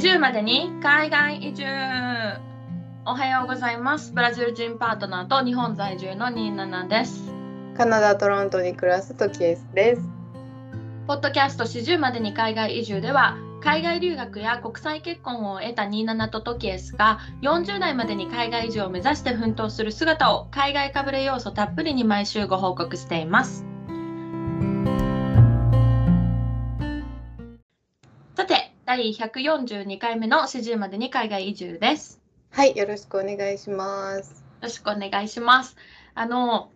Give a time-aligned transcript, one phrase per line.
[0.00, 1.64] 40までに海外移住。
[3.04, 4.12] おはようございます。
[4.14, 7.30] ブラジル人パートナーと日本在住の27です。
[7.76, 10.02] カナダ・トロントに暮らすトキエスです。
[11.06, 23.66] ポッドキャスト40までに海外移住では海外留学や国際結婚を得た27とトキエスが40代までに海外移住を目指して奮闘する姿を海外かぶれ要素たっぷりに毎週ご報告しています
[28.90, 34.40] 第142回目の40までに海外移住ですはい、よろしくお願いします。
[34.40, 35.76] よろしくお願いします。
[36.16, 36.72] あの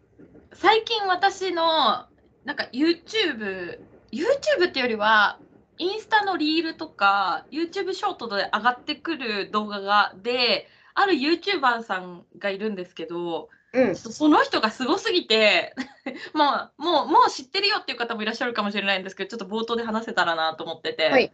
[0.52, 2.06] 最近私の
[2.44, 3.80] なんか YouTube
[4.12, 5.40] YouTube っていうよりは
[5.78, 15.74] インスタのリールとか YouTube ショートで上がってくる動画がである YouTuber さんがいるんですけどうんその人がすごすぎて
[16.32, 21.32] まあもうもう知ってるよっていう方もいらっしゃるかもしれないんですけどちょっと冒頭で話せたらなと思ってて、はい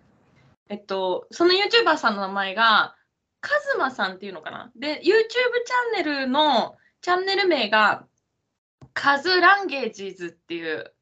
[0.71, 2.97] えっとその YouTuber さんの名前が
[3.41, 4.71] カズマさんっていうのかな？
[4.77, 8.07] で YouTube チャンネルのチャンネル名が
[8.95, 10.93] カズランゲージズっていう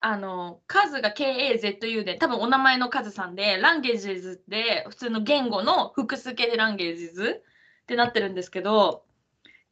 [0.00, 7.42] あのカズが KAZU で多分お名前のカズさんでランゲージズで普通の言語の複数形でランゲージズ
[7.82, 9.04] ってなってるんですけど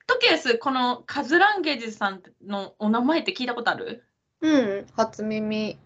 [0.07, 4.05] トケースこのカズランゲージズさんのお名前って聞いたことある？
[4.43, 5.79] うん、初耳。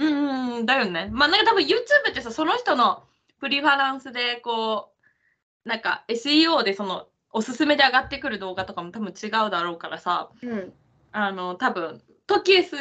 [0.00, 1.10] うんうんうんだよね。
[1.12, 1.76] まあなんか多分 YouTube
[2.10, 3.04] ってさその人の
[3.38, 4.90] プリファランスでこ
[5.64, 10.72] うなんか SEO でそのおすすめで上がってくる動画とかも多分違うだろうからさうん、
[11.12, 12.76] あの多分トキエス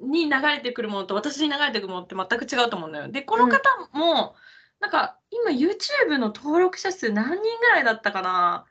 [0.00, 3.08] に流れてくるものと私に流れてくるものって全く違うと思うんだよ。
[3.08, 3.60] でこの方
[3.92, 4.36] も、
[4.78, 8.64] なんか今 YouTube の登録者数何人ぐらいだったかな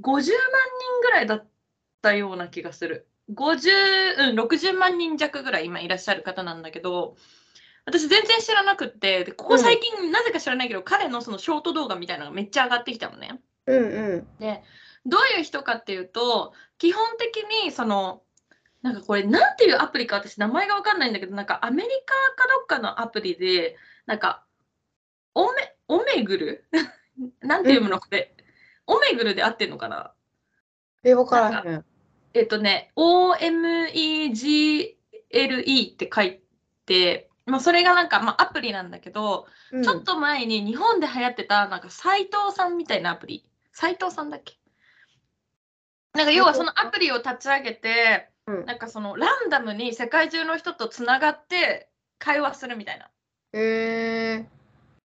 [0.00, 0.30] ？50万人
[1.02, 1.46] ぐらいだっ
[2.00, 3.06] たような気がする。
[3.34, 7.16] 50、うん、60万人弱ぐらい今いらっしゃる方なんだけど
[7.84, 13.40] 私全然知らなくってでここ最近、なぜか知らないけど彼のそのショート動画みたいなのがめっちゃ上がってきたのね。
[13.66, 14.26] うん、うん。
[15.06, 18.22] どういう人かっていうと基本的にその
[18.82, 23.76] なんかこれなんていうアプリか私名前が分かんないんだけどなんかアメリカかどっかのアプリで
[24.06, 24.44] なんか
[25.34, 26.64] オメオメグル？
[27.40, 28.34] なんていうのこれ、
[28.86, 30.12] オメグルで合ってんのかな？
[31.02, 31.84] え、わからへん。
[32.38, 34.94] えっとね OMEGLE
[35.92, 36.40] って書い
[36.86, 39.82] て、まあ、それがなんか、まあ、アプリなんだけど、うん。
[39.82, 43.44] ちょっと前に日本で流行ってたなんか斎藤さんみたいなアプリ。
[43.72, 44.54] 斎藤さんだっけ？
[46.14, 48.64] なんか要はそのアプリを立ち上げて、うん。
[48.66, 51.88] なんかそのランダムに世界中の人とつながって
[52.18, 53.10] 会話するみたいな。
[53.52, 54.46] え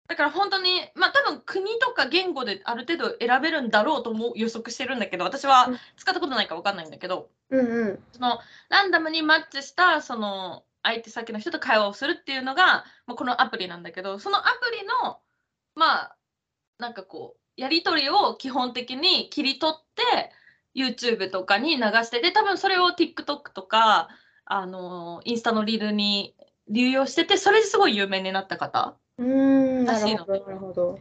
[0.07, 5.77] だから本当にまあ多分国とか言語である程度選べるんだろうとも予測してるんだけど私はうん。
[5.97, 7.99] 使ったことないか分かんないんだけど、ー、うん、うん。
[8.13, 15.19] そのランダムにマッチしたその相手先の人と会話をするっていうのが、まあ、このアプリなんだけどそのアプリの
[15.75, 16.15] まあ
[16.79, 20.31] なんかこうやり取りを基本的に切り取って
[20.75, 24.09] YouTube とかに流してて多分それを TikTok とか
[24.45, 26.35] あのインスタのリールに
[26.69, 28.97] 流用しててそれですごい有名になった方。
[29.17, 30.99] うーん、ならしいのるほど、なるほど。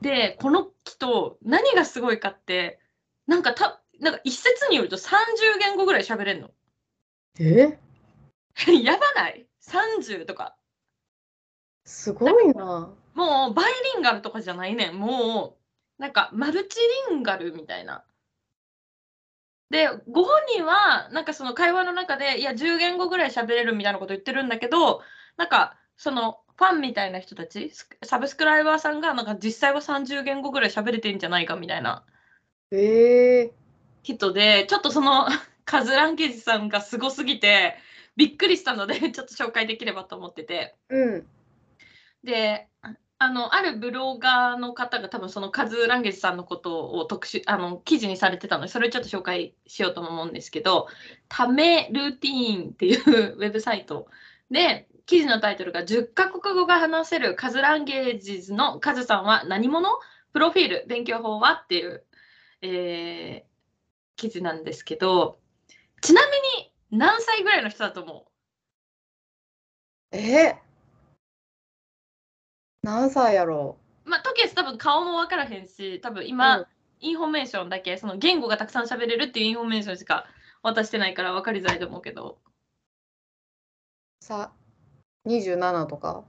[0.00, 2.78] でこの人何がすごいかって
[3.26, 5.10] なんかたなんか一説によると30
[5.58, 6.50] 言語ぐらい喋れるの。
[7.38, 7.78] え？
[8.82, 10.56] やばない ?30 とか。
[11.84, 12.90] すごいな。
[13.14, 14.98] もうバイリンガルとかじゃないねん。
[14.98, 15.56] も
[15.98, 16.78] うなんかマルチ
[17.10, 18.04] リンガルみたいな。
[19.70, 25.02] で、ご本人はなんかその会話の中でいや10言語ぐらい喋れるみたいなこと言ってるんだけど、
[25.36, 32.04] なんかそのファンみたいな人たち、スサブスクライバーさんがなんか実際は30言語ぐらい喋れてんじゃないかみたいな
[32.70, 33.52] え
[34.02, 35.26] 人で、ちょっとその
[35.64, 37.76] カズランゲージさんがすごすぎて
[38.16, 40.74] びっくりしたので ちょっと紹介できればと思ってて。
[40.90, 41.26] ー、うん。
[42.24, 42.68] で
[43.18, 50.88] あのあるブロガーの方が多分そのカズ・ランゲジさんのことを特集あの記事にされてたのでそれをちょっと紹介しようと思うんですけど
[51.28, 54.08] 「ためルーティーン」っていう ウェブサイト
[54.50, 59.88] で記事のタイトルが「10カ国語が話せるカズ・ランゲージズのカズさんは何者？
[60.32, 62.04] プロフィール勉強法は?」っていう、
[62.62, 63.56] えー
[64.16, 65.38] 記事なんですけど
[66.00, 68.26] ちなみに何歳ぐらいの人だと思
[70.12, 70.16] う？
[70.16, 70.56] え？
[72.82, 76.24] 何歳やろまあ、トケス多分顔も分からへんし、多分う。
[76.26, 76.66] 今、うん
[77.00, 80.26] インフォメーションだけ、その言語がたくさん喋れるっていうインフォメーションしか
[80.62, 82.38] 渡してないから分かりづらいと思うけど。
[84.20, 84.50] さ、
[85.26, 86.24] 27とか。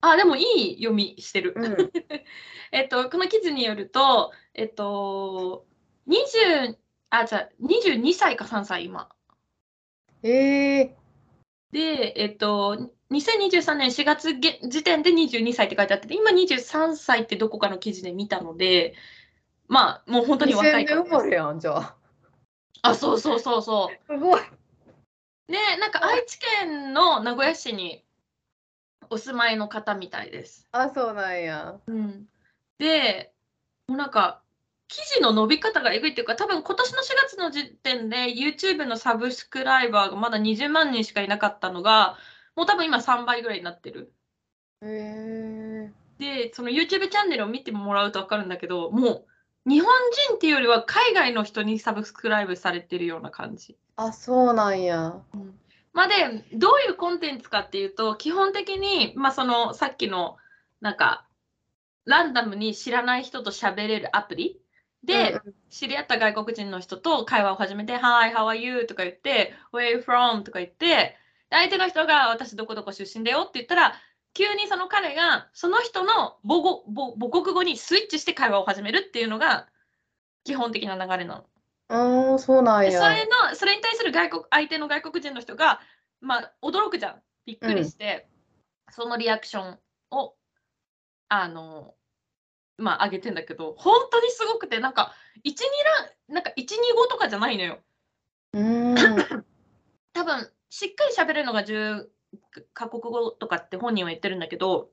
[0.00, 1.54] あ、でもいい読みしてる。
[1.56, 1.90] うん。
[2.72, 5.66] えっと、この記事によると、えっと、
[6.08, 6.76] 20、
[7.10, 9.08] あ、じゃあ22歳か3歳今。
[10.22, 10.90] えー、
[11.72, 18.94] で、えっと、2023年4月げ時点で22歳って書いてあってて、今23歳ってどこかの記事で見たので、
[19.68, 21.10] まあ、もう本当に若い2000年方です。
[21.10, 21.96] 生まれやん、じゃあ。
[22.82, 24.12] あ、そうそうそうそう。
[24.12, 24.40] すごい。
[25.48, 28.04] で、なんか愛知県の名古屋市に
[29.10, 30.66] お住まいの方みたいです。
[30.72, 31.78] あ、そうなんや。
[31.86, 32.26] うん、
[32.78, 33.32] で、
[33.86, 34.42] もうなんか、
[34.88, 42.16] 記事の伸び方がえぐいっていうか、多分今年の4月の時点で YouTube のサブスクライバーがまだ20万人しかいなかったのが、
[42.54, 44.12] もう多分今3倍ぐらいになってる。
[44.82, 45.92] へえ。
[46.18, 49.26] で、その YouTube チャンネルを見てもらうと分かるんだけど、もう
[49.66, 49.90] 日本
[50.28, 53.76] 人っていうよりは海外の人にサブスクライブされてるような感じ。
[53.96, 55.14] あ、そうなんや。
[55.92, 60.36] まあで、どういうコンテンツかっていうと、基本的に、まあそのさっきの、
[60.80, 61.26] なんか、
[62.04, 64.60] ランダムに知らない人と喋れるアプリ？
[65.04, 68.86] で、うん知り合った外国人の人と会話を始めて、Hi, how are you?
[68.86, 70.42] とか言って、Where are you from?
[70.42, 71.16] とか言って、で
[71.50, 73.94] 相手の人が私どこどこ出身だよって言ったら、
[74.34, 79.68] 急にその彼がその人の母語母母国語にスイッチして会話を始めるっていうのが
[80.44, 81.44] 基本的な流れなの。
[81.88, 82.90] あーそうなんや。
[82.90, 85.80] でそれのそれに対する外国相手の外国人の人が、
[86.20, 87.22] まあ、驚くじゃん。
[87.46, 88.26] びっくりして、
[88.90, 89.78] そのリアクション
[90.10, 90.34] を
[91.28, 91.94] あの
[92.78, 95.14] まあ上げてんだけど本当にすごくてなんか
[95.44, 95.54] 12
[96.28, 97.78] ランなんか125とかじゃないのよ。
[98.54, 99.44] うーん。
[100.12, 102.06] 多分しっかり喋れるのが10
[102.72, 104.88] カ国語とかって本人は言ってるんだけど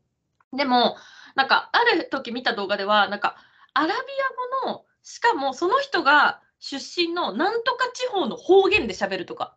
[0.53, 0.97] でも
[1.35, 3.35] なんかある時見た動画ではなんか
[3.73, 9.55] アラビア語のしかもその人が出身のなんとか地方の方言で喋るとか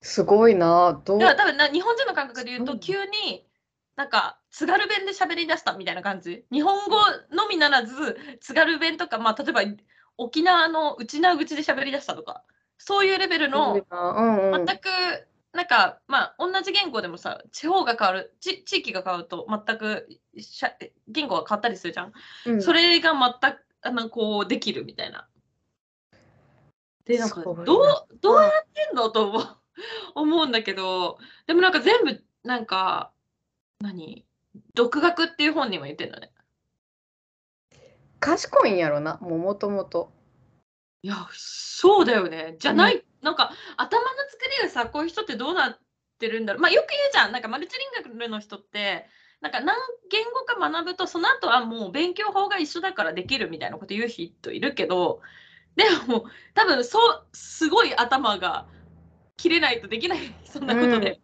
[0.00, 1.00] すごいな。
[1.04, 1.18] どう？
[1.18, 3.46] だから多分な日本人の感覚で言うとうん急に
[3.96, 6.96] なんか津軽弁で喋り出したみたいな感じ日本語
[7.32, 9.62] のみならず津軽弁とか、まあ、例えば
[10.16, 12.44] 沖縄の内縄口で喋り出したとか
[12.76, 13.74] そういうレベルの。
[13.74, 13.84] 全
[14.66, 14.88] く
[15.52, 20.08] なんかまあ同じ言語でもさ地方が変わる地地域が変わると全く
[20.38, 20.72] しゃ
[21.08, 22.12] 言語が変わったりするじゃん、
[22.46, 22.62] うん。
[22.62, 25.28] それが全くあのこうできるみたいな。
[27.04, 27.64] でなんかどう
[28.20, 29.58] どうやってんのと思う。
[30.14, 31.18] 思うんだけど。
[31.46, 33.12] でもなんか全部なんか
[33.80, 34.24] 何？
[34.74, 36.32] 独学っていう本にも言ってんだね。
[38.20, 40.12] 賢いんやろな、もうもともと。
[41.02, 42.56] いやそうだよね。
[42.58, 45.78] じゃない、なんか頭の作りがさこういう人ってどうなっ
[46.18, 46.62] てるんだろう。
[46.62, 47.32] まあよく言うじゃん。
[47.32, 49.06] なんかマルチリンガルの人って
[49.40, 49.76] なんか何
[50.10, 55.20] 言語か学ぶとその後はもう勉強法が一緒だからできるみたいなこと言う人いるけど
[55.76, 56.24] でも
[56.54, 58.66] 多分そうすごい頭が
[59.36, 60.18] 切れないとできない。
[60.44, 61.20] そんなことで、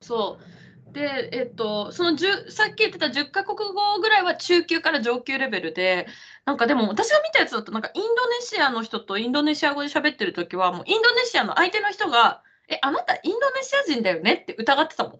[0.00, 0.61] そう
[0.92, 6.06] でえっとその10さっき言ってた10カ国語ぐらいは中級から上級レベルで
[6.44, 15.12] なんかでも私が見たやつだとなんかインドネシアの人とインドネシア語で喋ってる時はもうインドネシアの相手の人が「えあなたインドネシア人だよね?」って疑ってたもん。
[15.14, 15.18] っ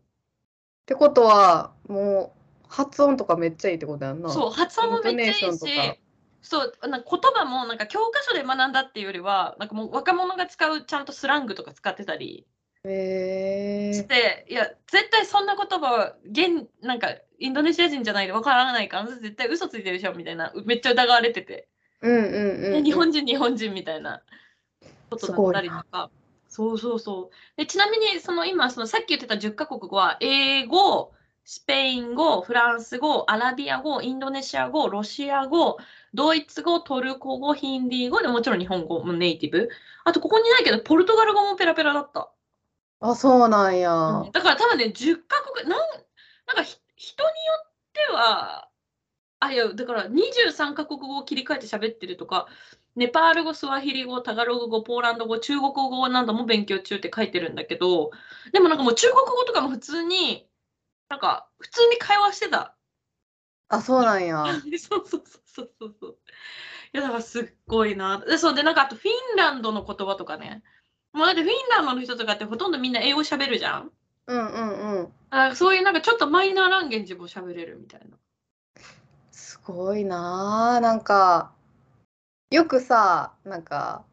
[0.84, 2.34] てことは、も
[2.64, 4.30] う発音とかめっちゃいいってことやんな。
[4.30, 5.96] そう発音もめっちゃいいしか
[6.42, 12.46] そうなんか言葉もなんか教科書で学んだっていうよりはなんかもう若者が使うちゃんとスラングとか使ってたり
[12.84, 13.94] へえ。
[13.94, 17.08] して、いや絶対そんな言葉は現なんか
[17.38, 20.52] インドネシア人じゃないとわからないから絶対嘘ついてるでしょみたいな。
[20.66, 21.68] めっちゃ疑われてて。
[22.00, 22.72] うんうんうんうん。
[22.72, 24.22] で日本人日本人みたいな。
[25.10, 26.10] ことだったりとすか。
[26.48, 27.56] そうそうそう。
[27.56, 31.12] でちなみにその今そのさっき言ってた10カ国語は英語
[31.44, 35.78] スペイン語フランス語アラビア語インドネシア語ロシア語
[36.14, 39.68] ドイツ語トルコ語ヒンディー語でもちろん日本語もネイティブ。
[40.04, 42.30] あとここにないけどポルトガル語もペラペラだった、
[43.02, 43.92] あ、そうなんや。
[43.92, 44.32] うん。
[44.32, 45.78] だから多分ね10カ国なん
[46.46, 47.34] なんかひ人によ
[47.66, 48.68] っては
[49.40, 52.46] あいやだから23カ国語を切り替えて喋ってるとか
[52.94, 58.12] ネパール語スワヒリ語タガログ語ポーランド語中国語なども勉強中って書いてるんだけど
[58.52, 60.46] でもなんかもう中国語とかも普通に
[61.08, 62.74] なんか普通に会話してた。
[63.68, 64.46] あ、そうなんや。
[64.78, 66.18] そ うそうそうそうそうそう。
[66.94, 68.18] いやだからすっごいな。
[68.18, 70.62] でそうでなんかあとフィンランドの言葉とかね
[71.12, 73.90] もうだってフィンランドの人とかってほとんどみんな英語喋るじゃん。
[74.26, 75.12] うんうんうん。
[75.30, 78.16] あそういうなんかちょっとマイナーランゲージも喋れるみたいな。
[79.30, 81.52] すごいなあなんか
[82.50, 84.04] よくさなんか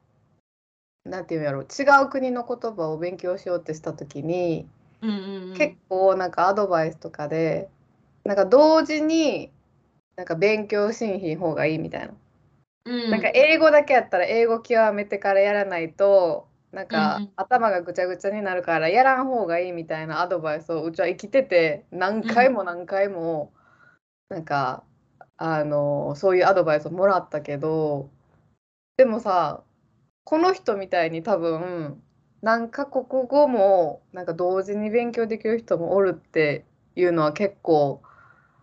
[1.06, 1.62] なんていうんやろ。
[1.62, 4.68] 違う国の言葉を勉強しようってした時に、
[5.02, 7.70] うんうんうん、結構なんかアドバイスとかで
[8.26, 9.50] なんか同時に
[10.18, 12.14] なんか勉強しんひん方がいいみたいな、
[12.86, 17.34] うん、なんか英語だけやったら英語極めてからやらないとなんかうんうん。
[17.36, 23.54] 頭がぐちゃぐちゃになるからやらん方がいいみたいなアドバイスをうちは生きてて何回も何回も
[24.30, 24.84] なんか
[25.38, 28.12] あのそういうアドバイスをもらったけど
[28.98, 29.64] でもさ
[30.24, 32.02] この人みたいに多分
[32.42, 38.02] 何カ国語もなんか同時に勉強できる人もおるっていうのは結構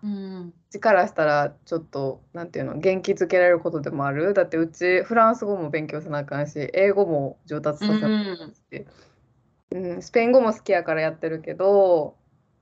[0.06, 0.54] うん。
[0.70, 4.34] 力したらちょっとなんていうの元気づけられることでもある？
[4.34, 8.86] だってうちフランス語も勉強せなあかんし英語も上達させなあかんし、
[9.72, 12.16] うん、スペイン語も好きやからやってるけど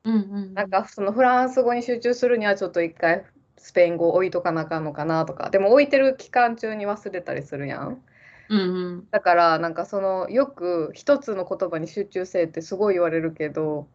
[0.05, 0.55] うんうん。
[0.55, 3.25] なんかそのフランス語に集中するにはちょっと一回
[3.59, 8.03] スペイン語置いとかなあかんのかなとかでも置いてる期間中に忘れたりするやん。
[8.49, 9.09] うんうん。
[9.11, 13.89] だからなんかそのよく一つの言葉に集中せえってすごい言われるけど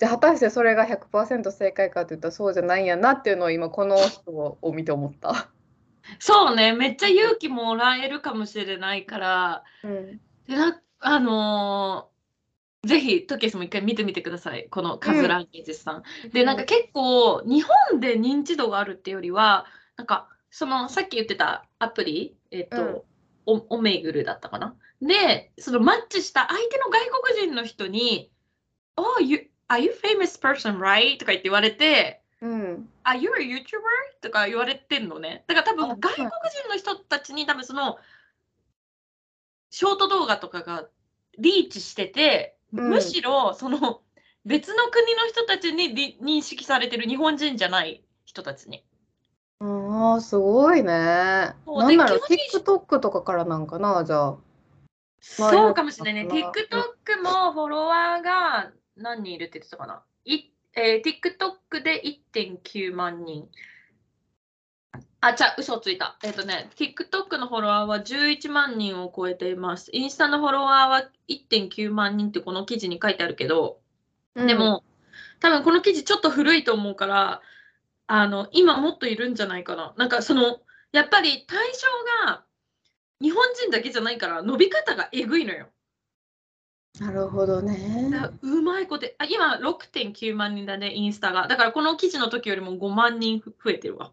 [0.00, 4.30] じゃあ果たしてそれが100%正解かといったらそうじゃないんやなっていうのを今この人
[4.62, 5.50] を見て思った。
[6.18, 16.02] そうね、めっちゃ勇気もらえるかもしれないから、うん、でなあのーぜひ、トキエスも一回見てみてください、このカズ・ランゲージさん。
[16.32, 19.66] で、なんか結構、日本で認知度があるってよりは、
[19.98, 23.04] なんか、その、さっき言ってたアプリ、えっ、と、
[23.44, 24.74] おオメイグルだったかな。
[25.02, 27.00] で、そのマッチした相手の外
[27.34, 28.32] 国人の人に、
[28.96, 31.16] Oh, you, are you famous person, right?
[31.18, 33.62] とか言って言われて、うんあ、you're a YouTuber?
[34.20, 35.44] とか言われてんのね。
[35.46, 37.98] だから多分あ外国人の人たちに多分その
[39.70, 40.88] ショート動画とかが
[41.38, 44.00] リーチしてて、うんむしろその
[44.44, 48.84] 別の国の人たちにり認識されてる日本人じゃない人たちに。
[49.60, 50.86] ああすごいね。
[50.86, 52.20] なんだろう
[52.56, 54.36] TikTok とかからなんかなじゃあ。
[55.20, 56.42] そうかもしれないね。
[56.42, 60.02] まあ TikTok もフォロワーが何人いるって言ってたかな？
[60.24, 62.02] いえー TikTok で
[62.34, 63.48] 1.9万人。
[65.22, 66.16] あ、じゃあ、嘘ついた。
[66.22, 69.90] えっ、とね、TikTok のフォロワーは11万人を超えています。
[69.92, 73.80] インスタのフォロワーは1.9万人ってこの記事に書いてあるけど、
[74.34, 74.82] でも、
[75.40, 77.42] 多分この記事ちょっと古いと思うから、
[78.06, 79.92] あの、今もっといるんじゃないかな。
[79.98, 80.60] なんかその、
[80.92, 82.44] やっぱり対象が
[83.20, 85.68] 日本人だけじゃないから伸び方がえぐいのよ。
[86.98, 88.10] うん、なるほどね。
[88.42, 91.46] うまいことあ今6.9万人だね、インスタが。
[91.46, 94.12] だからこの記事の時よりも5万人増えてるわ。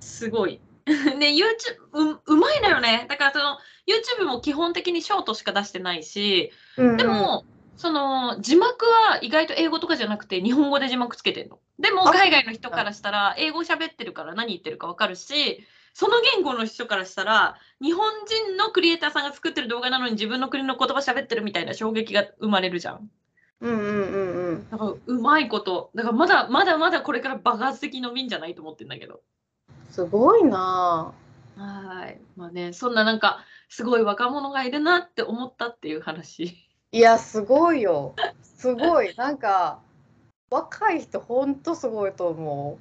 [0.00, 0.60] すごい。
[0.88, 3.06] ね、YouTube う、うまいのよね。
[3.08, 7.44] だからその YouTube も基本的にショートしか出してないし、うんうんでも、
[7.76, 11.60] その字幕は意外と英語とかじゃなくて日本語で字幕つけてるの。
[11.78, 15.64] でもあ海外の人からしたら英語喋ってるから何言ってるかわかるし、
[15.98, 23.10] その言語の人からしたら日本人のクリエイターさんが作ってる動画なのに自分の国の言葉喋ってるみたいな衝撃が生まれるじゃん。
[23.60, 24.70] うんうんうんうん。
[24.70, 25.90] だからうまいこと。
[25.96, 29.22] だからまだまだまだこれから爆発的伸びんじゃないと思ってんだけど。
[29.90, 31.12] すごいな。
[31.56, 32.20] はい。
[32.36, 36.64] まあね、そんななんかすごい若者がいるなって思ったっていう話。
[36.92, 38.14] いやすごいよ。
[38.40, 39.80] すごいなんか
[40.48, 42.78] 若い人ほんとすごいと思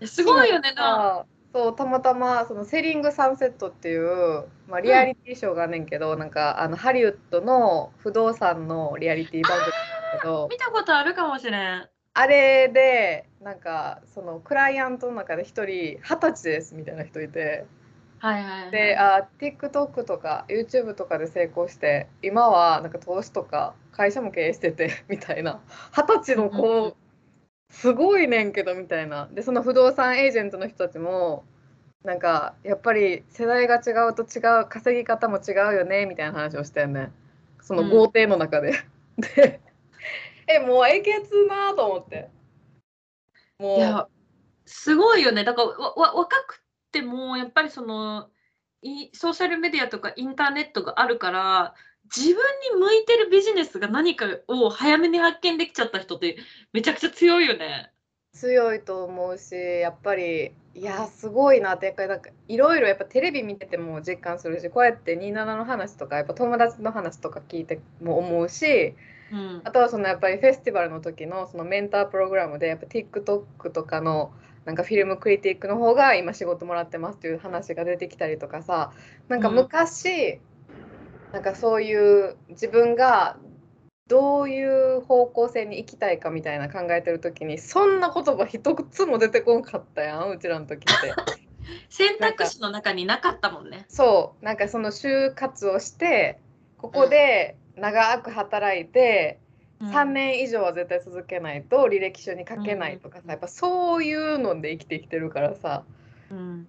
[0.00, 0.06] う。
[0.06, 1.26] すごいよねな。
[1.56, 11.88] あそうたまたまそのセリング・サンセットっていう、まあ、リアリティショーがあんねんけど、なんかあのハリウッドの不動産のリアリティ番組だけど 見たことあるかもしれん。
[12.18, 17.66] あれでなんかそのクライアントの中で一人二十歳ですみたいな人いて
[18.18, 18.70] はいはい、はい。
[18.70, 25.60] であ TikTok とか YouTube とかで成功して今はなんか投資とか会社も経営しててみたいな
[25.92, 26.96] 二十歳のうんうんうん子
[27.70, 31.44] すごいねんけどみたいなでその不動産エージェントの人たちも
[32.04, 37.12] なんかやっぱり世代が違うと違う稼ぎ方も違うよねみたいな話をしてんねん
[37.66, 38.72] その豪邸の中で。
[39.18, 39.60] で
[40.46, 42.30] えもうえげつなと思って。
[43.58, 44.06] もういや、
[44.64, 45.42] すごいよね。
[45.42, 48.30] だからわわ若くても、やっぱりその
[48.82, 51.74] いソーシャルメディアとかインターネットがあるから、
[52.14, 56.36] 自分に向いてるビジネスが何かを早めに発見できちゃった人って
[56.72, 57.92] めちゃくちゃ強いよね。
[58.32, 68.94] 強いと思うしやっぱりいやすごいなってなんかいろいろやっぱテレビ見てても実感するしこうやって27の話とかやっぱ友達の話とか聞いても思うし
[69.32, 74.32] うんあとはそのやっぱりフェスティバルの時のそのメンタープログラムでやっぱ TikTok とかの
[74.66, 78.92] なんかフィルムクリティックの方が今仕事もらってますっていう話が出てきたりとかさ
[79.28, 80.40] なんかうん昔、
[81.32, 83.36] なんかそういう自分が
[84.08, 91.46] どういう方向性に行きたいかみたいな考えてる時にそんな言葉一つも出てこんかったやんうちらの時って。
[91.88, 93.86] 選択肢の中になかったもんね。
[93.88, 96.38] そうなんかその就活をして
[96.78, 99.40] ここで長く働いて、
[99.80, 105.84] 3年以上は絶対続けないと履歴書に書けないとかさ、うんやっぱそういうので生きてきてるからさ
[106.30, 106.68] うん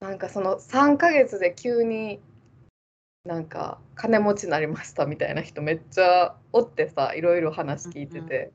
[0.00, 2.20] なんかその3ヶ月で急に
[3.30, 8.50] なんか金持ちになりましたみたいな人めっちゃおってさいろいろ話聞いてて、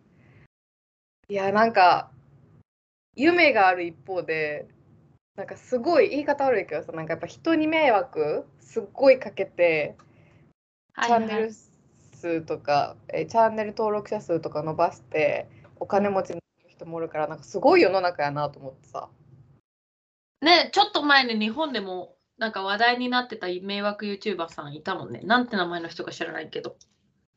[1.29, 2.11] いやなんか
[3.15, 4.67] 夢がある一方で
[5.37, 9.95] なんかすごい言い方悪いけどさなんかやっぱ人に迷惑すっごいかけて
[10.91, 11.07] はい。
[11.07, 11.51] チャンネル
[12.19, 15.47] 数とか、えーチャンネル登録者数とか伸ばして
[15.79, 19.07] お金持ちになる人もおるからなんかすごい世の中やなと思ってさ。
[20.41, 25.21] ね、ちょっと前に日本でもなんか話題になってた迷惑 YouTuber さんいたもんね。
[25.23, 26.75] なんて名前の人か知らないけど。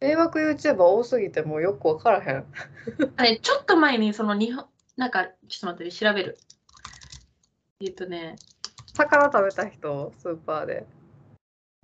[0.00, 2.44] 迷惑 YouTuber 多すぎてもうよく分からへん
[3.16, 6.38] あれ、ちょっと前にその日本、なんか、ちょっと待ってね、調べる。
[7.80, 8.36] えっとね、
[8.94, 10.12] 魚食べた人？
[10.18, 10.86] スーパーで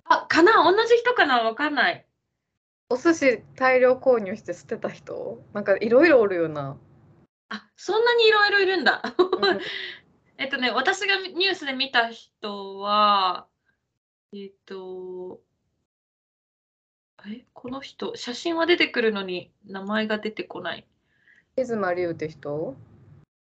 [0.03, 0.63] あ、かな？
[0.63, 1.43] 同じ人かな？
[1.43, 2.05] わかんない。
[2.89, 5.41] お寿司大量購入して捨てた人？
[5.53, 6.77] なんかいろいろおるよな、
[7.49, 9.01] あ、そんなにいろいろいるんだ。
[10.37, 13.47] うんえっとね、私がニュースで見た人は、
[14.33, 15.39] えっと、
[17.27, 20.85] え、この人、写真は出てくるのに名前が出てこない。
[21.55, 22.75] 東龍って人？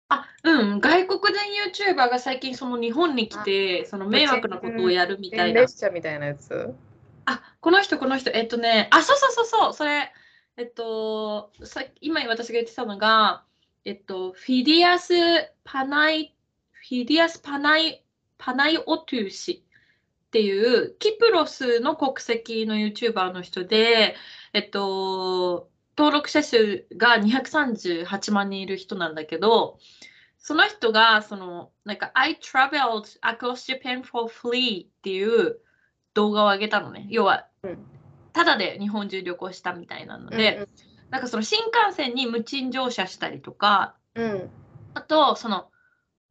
[0.10, 5.62] あ、うん、外国人 YouTuber が最近その日本に来て、その迷惑なことをやるみたいな。
[5.62, 6.76] 列車みたいなやつ？
[7.26, 10.12] あ、この人、この人、えっとね、あ、そうそうそうそう、それ、
[10.58, 13.46] えっと、さ今私が言ってたのが、
[13.86, 15.14] えっと、フィディアス・
[15.64, 16.36] パナイ、
[16.82, 18.04] フィディアス・パナイ、
[18.40, 19.64] パナイオトゥ氏
[20.28, 24.16] っていう、キプロスの国籍の YouTuber の人で、
[24.54, 29.78] えっと、登録者数が238万人いる人なんだけど、
[30.40, 35.60] その人が、その、なんか、I traveled across Japan for free っていう
[36.16, 37.06] 動画を上げたのね。
[37.10, 37.78] 要はうん、
[38.34, 40.68] ただで日本中旅行したみたいなので、
[41.12, 44.50] なんかその新幹線に無賃乗車したりとか、うんうん。
[44.96, 45.71] あと、その、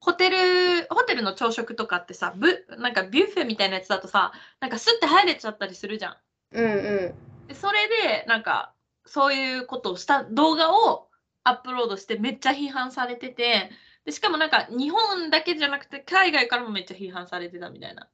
[0.00, 6.16] ホテル、ホテルの朝食とかってさ、ブなんかビュッフェみたいなやつだとさ、なんかスッて入れちゃったりするじゃん。
[6.52, 8.72] うんうんでそれで、なんか、
[9.06, 11.08] そういうことをした動画を
[11.42, 13.70] アップロードしてめっちゃ批判されてて、
[14.04, 18.08] でしかもなんか日本だけじゃなくて海外からもめっちゃ批判されてたみたいな。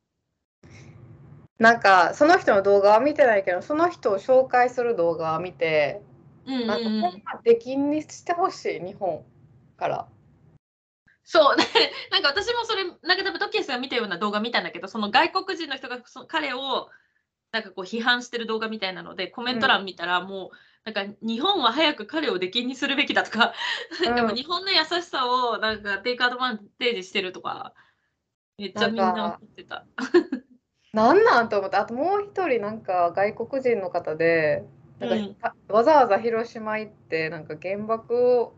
[1.59, 6.03] なんかその人の動画は見てないけどその人を紹介する動画は見て
[6.47, 9.25] うんうんなんかうんほんま出禁にしてほしい日本
[9.77, 10.09] から。
[11.27, 11.63] そう、で
[12.13, 16.89] なんか私もそれ、なんか多分トキエスが見たような動画見たんだけど、その外国人の人がその彼を
[17.51, 23.55] なんかこう批判してる動画みたいなので、コメント欄見たらもう、なんか日本は早く彼を出禁にするべきだとか、
[24.05, 24.17] なん。
[24.17, 27.75] かもう日本の優しさをなんかテイクアドバンテージしてるとか、
[28.57, 29.85] めっちゃみんな怒ってた。
[30.95, 34.65] なんなんと思ってあともう一人なんか外国人の方で
[35.01, 35.35] なんか、うん。
[35.35, 38.53] たわざわざ広島行ってなんか原爆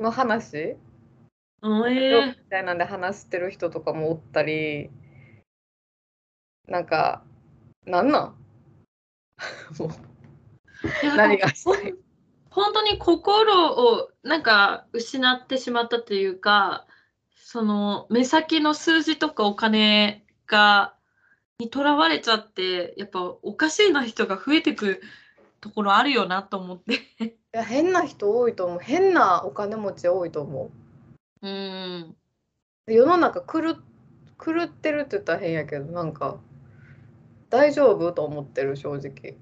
[0.00, 0.76] の話
[1.64, 4.90] うんみえたいなんで話してる人とかもおったり。
[6.68, 7.24] なんか
[7.86, 8.36] なんなん？
[9.78, 9.88] もう。
[9.88, 11.94] ー何がしたい？
[12.50, 16.86] 本当に心をなんか失ってしまったというか
[17.34, 20.94] その目先の数字とかお金が
[21.58, 25.00] にとらわれちゃってやっぱおかしいな人が増えてく
[25.60, 26.94] ところあるよなと思って。
[27.24, 28.78] いや変な人多いと思う。
[28.80, 30.83] 変なお金持ち多いと思う
[31.42, 32.16] うん。
[32.86, 33.82] で世の中狂っ
[34.44, 36.38] 狂ってるって言ったら変やけどなんか
[37.50, 39.36] 大丈夫と思ってる正直。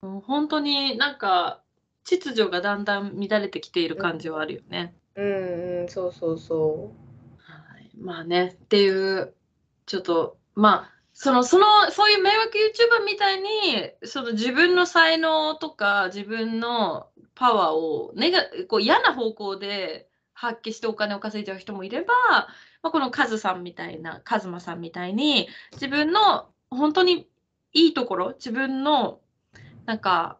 [0.00, 1.62] もう本当になんか
[2.04, 4.94] 秩序がだんだん乱れてきている感じはあるよね。
[5.16, 6.92] うんうんそうそうそ
[7.38, 9.34] はい、まあねっていう
[9.86, 13.48] ちょっとまあそのそのそういう迷惑 YouTuber みたいに
[14.04, 22.12] その自分の才能とか自分のパワーをネガこう嫌な方向で発揮してお金を稼いじゃう人もいれば、
[22.82, 27.26] まあ、このカズさんみたいなカズマさんみたいに自分の本当に
[27.72, 29.18] いいところ自分の
[29.86, 30.38] なんか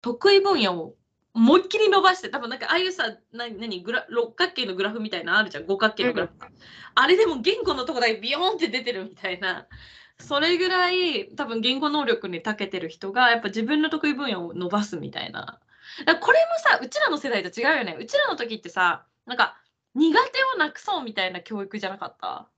[0.00, 0.94] 得意分野を
[1.34, 5.66] 思いっきり伸ばして多分なんかああいうさな何グラ六角形のグラフみたいなのあるじゃん。
[5.66, 6.32] 五角形のグラフ、
[6.94, 9.66] あれでも言語のとこだけビヨーンって出てるみたいな。
[10.20, 15.58] それぐらい多分言語能力に長けてる人がやっぱ自分の得意分野を伸ばすみたいな
[16.20, 17.96] これもさうちらの世代と違うよね。
[17.98, 19.56] うちらの時ってさなんか
[19.94, 22.48] 苦手をなくそうみたいな教育じゃなかった？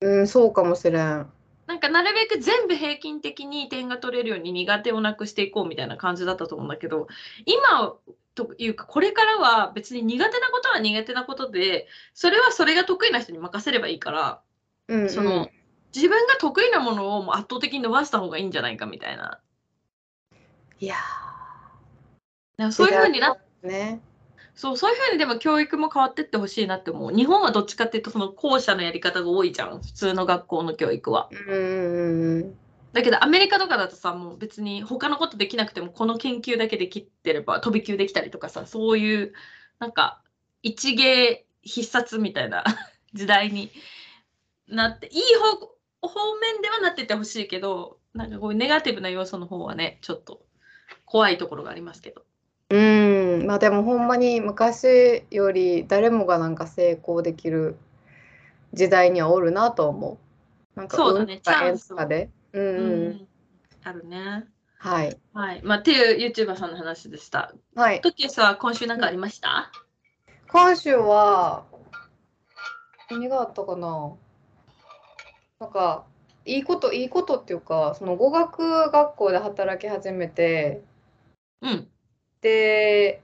[0.00, 1.30] ううんそうかもしれん。
[1.66, 7.06] なんかなるべく全部平均的に点が取れるように苦手をなくしていこうみたいな感じだったと思うんだけど
[7.46, 7.94] 今
[8.34, 14.40] というかこれからは別に苦手なことは苦手なことでそれはそれが得意な人に任せればいいから
[14.88, 15.48] うん、うん、その
[15.94, 19.40] 自分が得意なものをもう圧倒的に伸ばした方がいいんじゃないかみたいな。
[20.80, 21.31] いやでも
[22.70, 24.00] そういうふうになーね
[24.54, 27.10] そうそういうふうにでも教育も変わってってほしいなって思う。
[27.10, 31.30] 日本はどっちかっていうとその後者のやり方が多いじゃん普通の学校の教育は。
[31.48, 32.54] うん
[32.92, 39.32] だけどアメリカとかだとさもう別に他のことできなくてもこの研究だけできてれば飛び級できたりとかさそういう
[39.78, 40.20] なんか
[40.62, 42.64] 一芸必殺みたいな
[43.14, 43.70] 時代に
[44.68, 45.72] なっていい方
[46.06, 50.42] 方面ではなっててほしいけどなんかこういうネガティブな要素の方はね、ちょっと
[51.04, 52.24] 怖いところがありますけど。
[52.72, 57.76] うん、まあでもほんまに昔より誰もがなんか成功できる
[58.72, 60.18] 時代にはおるなと思
[60.74, 60.78] う。
[60.78, 62.30] なんかそうだねチャンスで。
[62.54, 62.76] うんうん。
[62.78, 63.28] うん
[63.84, 64.46] あるね。
[64.78, 65.18] はい。
[65.34, 65.60] はい。
[65.62, 67.52] まあ、っていう YouTuber さんの話でした。
[67.74, 68.00] はい。
[68.00, 69.70] トキエスは今週なんかありました、
[70.50, 71.64] 今週は
[73.10, 74.14] 何があったかな？
[75.60, 76.04] なんか
[76.46, 80.80] いいこといいことっていうかその語学学校で働き始めて
[81.60, 81.88] うん。
[82.42, 83.22] で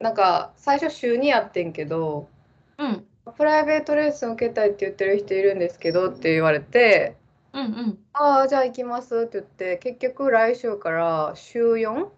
[0.00, 2.28] なんか最初週2やってんけど
[2.78, 3.06] うん。
[3.38, 7.16] プライベートレッスン受けたいって言ってる人いるんですけどって言われて
[7.54, 7.98] うんうん。
[8.12, 12.08] ああじゃあ行きますって言って結局来週から週 4?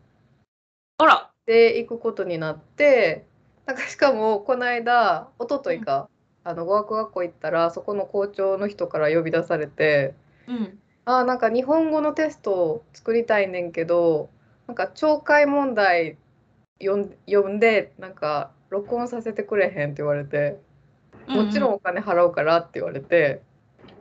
[0.98, 1.30] あら。
[1.46, 3.24] で行くことになって
[3.66, 6.08] なんかしかもこの間一昨日か、
[6.42, 10.14] あの語学学校行ったらそこの校長の人から呼び出されて
[10.48, 10.78] うん。
[11.04, 14.28] 「あーなんか日本語のテストを作りたいねんけど
[14.66, 16.18] なんか懲戒問題
[16.82, 20.60] 読ん読んでなんか録音させてくれへん」って言われて
[21.28, 21.74] 「もちろんん。
[21.74, 23.42] お金払うから」って言われて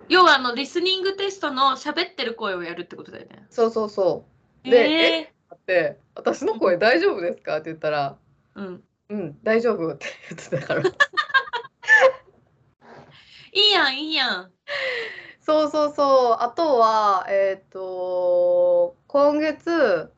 [0.09, 3.45] 要はあのリスニングテストの喋ってる声をやるってことだよね。
[3.49, 4.25] そうそうそ
[4.65, 5.33] うでえ？
[5.49, 8.83] あって「私の声大丈夫ですか?」って言ったらーうん。
[9.09, 10.81] 「うん大丈夫」って言ってたから。
[13.57, 14.51] いいやん、いいやん。
[15.39, 16.37] そうそうそう。
[16.39, 20.11] あとは、えっ、と、今月、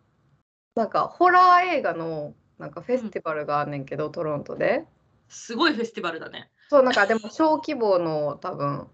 [0.78, 4.86] なんかホラー映画のなんかフェスティバルがあんねんけど、トロントで。
[5.28, 6.52] すごいフェスティバルだね。
[6.70, 8.88] そう、なんかでも小規模の多分、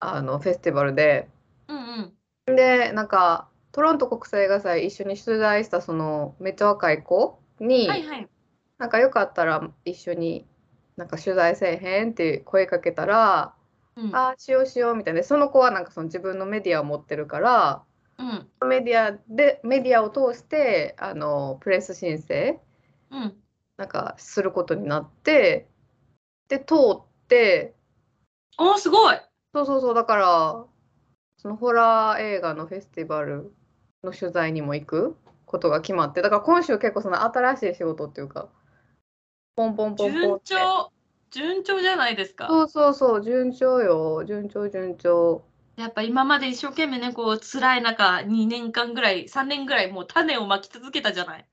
[0.00, 1.28] あのフェスティバルで。
[1.68, 2.14] うん
[2.46, 2.56] うん。
[2.56, 8.28] で、なんかトロント国際映画祭一緒に取材したそのめっちゃ若い子に、はいはい。
[8.78, 10.46] なんかよかったら一緒に
[10.96, 13.54] なんか取材せえへんって声かけたら、
[13.94, 14.16] うん。
[14.16, 15.20] ああ、しようしようみたいな。
[15.20, 17.84] でその子はなんかその自分のメディアを持ってるから、
[18.18, 18.68] うん。
[18.68, 22.60] メディアでメディアを通してあのプレス申請
[23.10, 23.36] うん。
[23.76, 25.68] なんかすることになって
[26.48, 27.74] で通って
[28.58, 29.16] おー、すごい。
[29.54, 30.64] そうそうそうだから
[31.38, 33.52] そのホラー映画のフェスティバル
[34.02, 38.48] の取材にも行くことが決まってだから今週結構その新しい仕事っていうか
[39.56, 40.92] ポンポンポンポン順って調。
[41.30, 42.46] 順調じゃないですか。
[42.48, 45.44] そうそうそう順調よ順調順調
[45.78, 51.46] やっぱ今まで一生懸命ね、こう辛い中、2年間ぐらい、3年ぐらいもう種をまき続けたじゃない？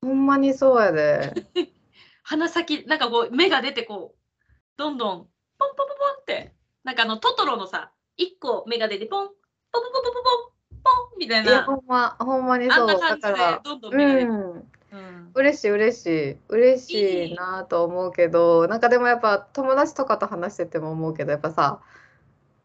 [0.00, 1.34] ほんまにそうやで。
[2.24, 9.36] 鼻先、なんかこう芽が出てこう、どんどんポンポンポンポンって、なんかあのトトロのさ、1個芽が出てポン、ポン
[9.72, 14.32] ポンポンポンポンポンポンみたいな、ほんまほんまにあそうんな感じでだからどんどん芽が。
[14.32, 14.70] うん。
[14.92, 15.30] うん。
[15.34, 16.36] 嬉しい嬉しい。
[16.48, 21.80] 嬉しいなと思うけどなんかでもやっぱ友達とかと話してても思うけどやっぱさ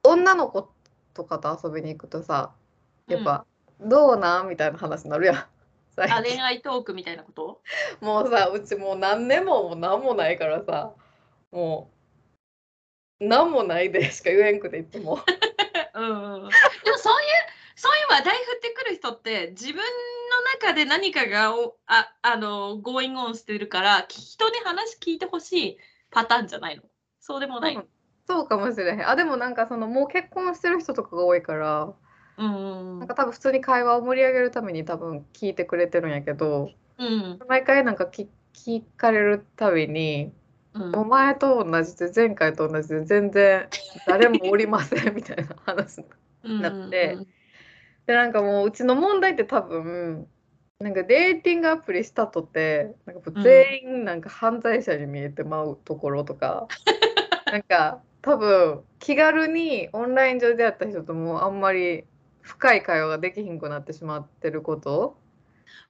[0.03, 0.73] 女の子
[1.15, 2.51] とかと遊びに行くとさ
[3.07, 3.45] やっぱ、
[3.79, 5.45] どうなんみたいな話になるやん。
[5.95, 7.61] 最あ近恋愛トークみたいなこと？
[8.01, 10.91] もうさうちもう何年ももう何もないからさ
[11.51, 11.89] も
[13.21, 15.19] う何もないでしか言えんくていつも。
[15.95, 16.33] うんうん。
[16.43, 16.49] うん、
[16.83, 17.29] でもそういう
[17.77, 19.81] そういう話題振ってくる人って自分の
[20.59, 25.77] 中で何かがおああの going on してるから人に話聞いてほしい
[26.11, 26.83] パターンじゃないの？
[27.21, 27.87] そうでもない、うん
[28.27, 29.09] そうかもしれへん。
[29.09, 31.93] あでもなんかそのもう結婚してる人とかが多いから
[32.37, 37.39] うんなんか多分普通に会話を盛り上げるために多分聞いてくれてるんやけどうん。
[37.47, 40.33] 毎回なんか聞聞かれるたびに
[40.73, 40.95] うん。
[40.95, 43.67] お前と同じで前回と同じで全然
[44.07, 46.03] 誰もおりませんみたいな話
[46.43, 47.17] うんなって
[48.05, 50.27] でなんかもううちの問題って多分
[50.79, 56.67] なんかデーティングアプリしたとてなんか全員なんか犯罪者に見えてまうところとか、
[57.45, 62.05] なんか多分気軽にオンライン上で会った人ともあんまり
[62.41, 65.17] 深い会話ができひんくなってしまってること。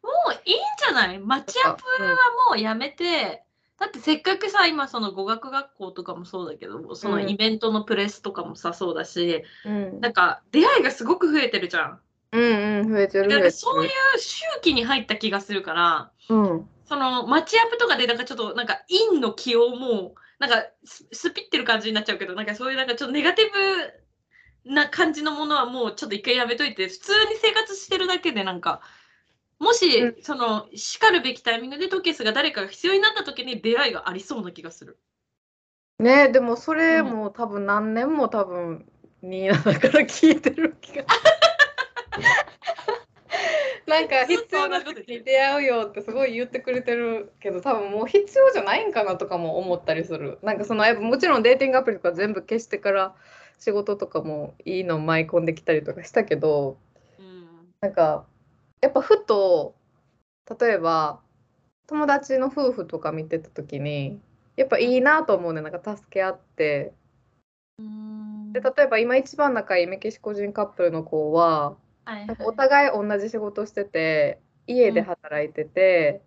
[0.04, 1.20] もういいんじゃない？
[1.20, 2.10] マッチアップは
[2.50, 3.44] もうやめて、
[3.80, 7.30] だってせっかくさ今その語学学校とかもそうだけどそのうん。
[7.30, 10.02] イベントのプレスとかもさそうだし、うん。
[10.02, 12.00] なんか出会いがすごく増えてるじゃん。
[12.34, 13.30] うんうん増えてる。
[13.30, 16.70] 増えてるだからそういう周期に入った気がするからうん。
[16.86, 23.46] そのマッチアップとかでなんかちょっとなんか陰の気をもうなんかススピってる感じになっちゃうけどなんかそういうなんかちょっとネガティ
[24.66, 28.82] ブな感じのものはもうちょっと一回やめといて普通に生活してるだけでなんか
[29.60, 35.00] もし、うそのしかるべきタイミングでトケスが誰かが必要になった時に出会いがありそうな気がする。
[35.98, 38.86] ねでもそれうんも多分何年も多分
[39.22, 41.06] ニーナだから聞いてる気が
[43.88, 50.40] なんか必要な時に出会うよってすごい言ってくれてるけど多分もう必要じゃないんかなとかも思ったりする。
[50.42, 53.16] なんかそのやっぱもちろんデーティングアプリとか全部消してから
[53.60, 56.78] 仕事とかもいいの舞い込んできたりとかしたけど
[57.82, 58.26] なんか
[58.82, 59.76] やっぱふと
[60.60, 61.20] 例えば
[61.88, 64.20] 友達の夫婦とか見てた時に
[64.56, 65.62] やっぱいいなと思うね。
[65.62, 66.94] なんか助け合って。
[67.78, 68.54] うん。
[68.54, 76.24] で例えば今一番仲いいメキシコ人カップルの子ははいなんかお互い同じ仕事してて家で働いてて、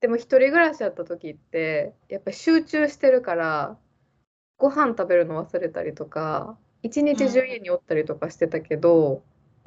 [0.00, 3.78] でも一人暮らしやった時ってやっぱり集中してるから
[4.58, 9.22] ご飯食べるの忘れたりとか一日中家におったりとかしてたけど、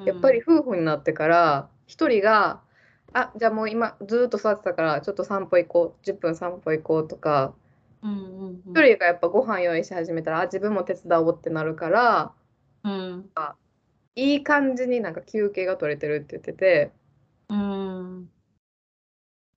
[0.06, 2.62] やっぱり夫婦になってから一人が
[3.14, 7.54] 「あじゃあもう今ずーっと座ってたからちょっと散歩行こう10分散歩行こう」とか
[8.02, 8.72] うんうんうん。
[8.72, 12.34] 一人がやっぱご飯用意し始めたら「あ自分も手伝おう」ってなるから
[12.84, 13.30] うん
[14.16, 16.92] いい感じになんか休憩が取れてるって言ってて。
[17.50, 18.30] うん。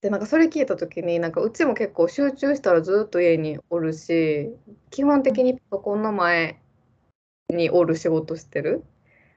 [0.00, 4.54] でなんかそれ聞いた時になんかうちも結構集中したらずっと家におるし
[4.90, 6.60] 基本的にパソコンの前
[7.48, 8.84] におる仕事してる。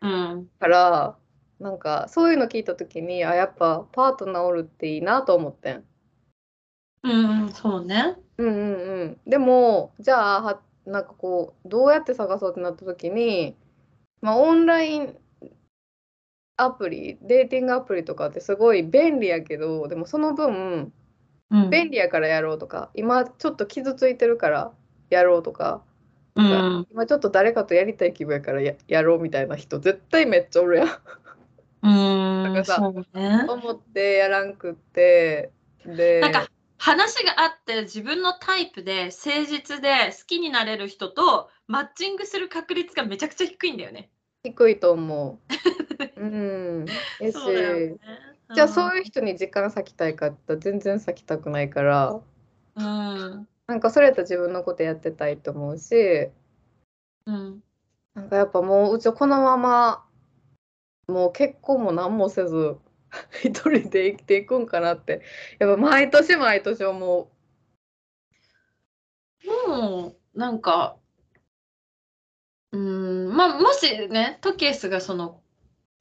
[0.02, 0.50] うん。
[0.60, 1.18] から
[1.60, 5.84] なんかそういうの聞いた時にあやっぱパートナーおるっていいなと思ってん。
[7.04, 8.16] うんそうね。
[8.38, 13.56] うんうんうん、でもじゃあはなんかこうどうやって探そうってなった時に、
[14.22, 15.18] まあ、オンライン
[16.58, 20.92] アプリデーティングアプリとかってすごい便利やけどでもその分
[21.52, 21.70] うん。
[21.70, 24.72] 便利やからやろうとか今ちょっと傷ついてるから
[25.10, 25.82] やろうとか、
[26.36, 26.88] うん。
[26.92, 30.88] 今ちょっと誰かとやりたい気分やからややろうみたいな人絶対めっちゃおるやん。
[32.48, 32.54] うん。
[32.54, 32.80] かさ
[33.14, 33.46] ね。
[33.48, 35.52] 思ってやらんくって
[35.86, 36.48] でなんか
[36.80, 44.10] 話があって自分のタイプで誠実で好きになれる人とマッチングする確率がめちゃくちゃ低いんだよね。
[44.44, 45.40] 低いと思
[46.18, 46.20] う。
[46.20, 46.86] うん。
[47.20, 47.98] やしそうだよね。
[48.56, 52.20] じゃあそういう人に時間割きたいかって全然割きたくないから
[52.76, 53.48] うん。
[53.68, 56.30] なんかそれやったら自分のことやってたいと思うし
[57.26, 57.62] うん。
[58.16, 60.06] なんかやっぱもううちはこのまま
[61.08, 62.78] もう結婚も何もせず
[63.44, 65.22] 一人で生きていくんかなって。
[65.60, 67.40] やっぱ毎年毎年思う。
[69.68, 70.98] もうなんか
[72.72, 75.42] うんまあもしねトケースがその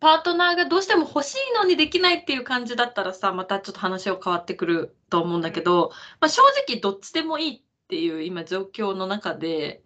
[0.01, 5.91] パートナーがどうしても欲しいのにできないっていう感じだったらさまたちょっと話は変わってくると思うんだけど、
[6.21, 9.83] まあ、正直どっちでもいいっていう今状況の中で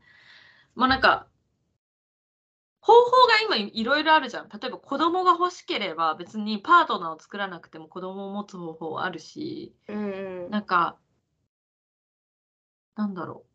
[0.74, 1.28] まあなんか
[2.82, 3.10] 方法
[3.48, 9.92] が今いろいろあるじゃん例えば子供が欲しければ別にパートナーを作らなくても子供を持つ方法あるしう。
[9.92, 10.98] うんうんなんか、
[12.96, 13.46] なんだろ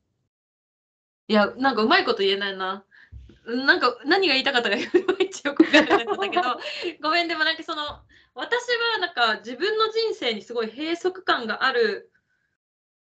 [1.30, 1.32] う。
[1.32, 2.86] いや、なんかうまいこと言えないな。
[3.46, 6.60] なんか何が言いたかったか いまいちよくわからなかったけど、
[7.02, 7.84] ごめん、でもなんかその、
[8.34, 12.12] 私はなんか自分の人生にすごい閉塞感がある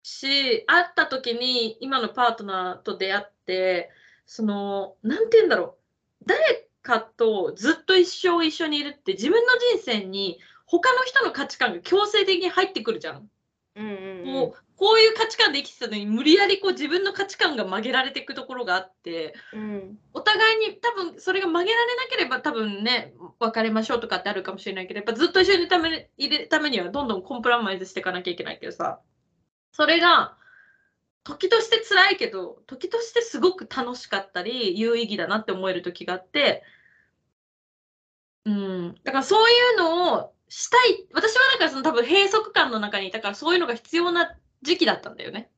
[0.02, 3.90] し、会った時に今のパートナーと出会って、
[4.26, 5.84] その、なんて言うんだろう。
[6.26, 13.28] 誰かとずっと一生一緒にいるって自分の人生に他の人の価値観が強制的に入ってくるじゃん。
[13.76, 14.26] うんうんうん。
[14.26, 19.98] もうこういう価値観で生きてたのに無理やりこう自分の価値観が曲げられていくところがあってうん。
[20.12, 29.00] お互いに多分それが曲げられなければ多分ね別れましょうとかってあるかもしれないけどやっぱずっと一緒にいるためいるためにはどんどんコンプラマイズしていかなきゃいけないけどさ。
[29.72, 30.37] それが
[31.24, 36.62] 時として辛いけど時としてすごく楽しかったり有意義だなって思える時があって
[38.44, 38.94] うん。
[39.04, 41.06] だからそういうのをしたい。
[41.12, 45.50] 私はなんかその多分閉塞感の中にいたからそういうのが必要な時期だったんだよね。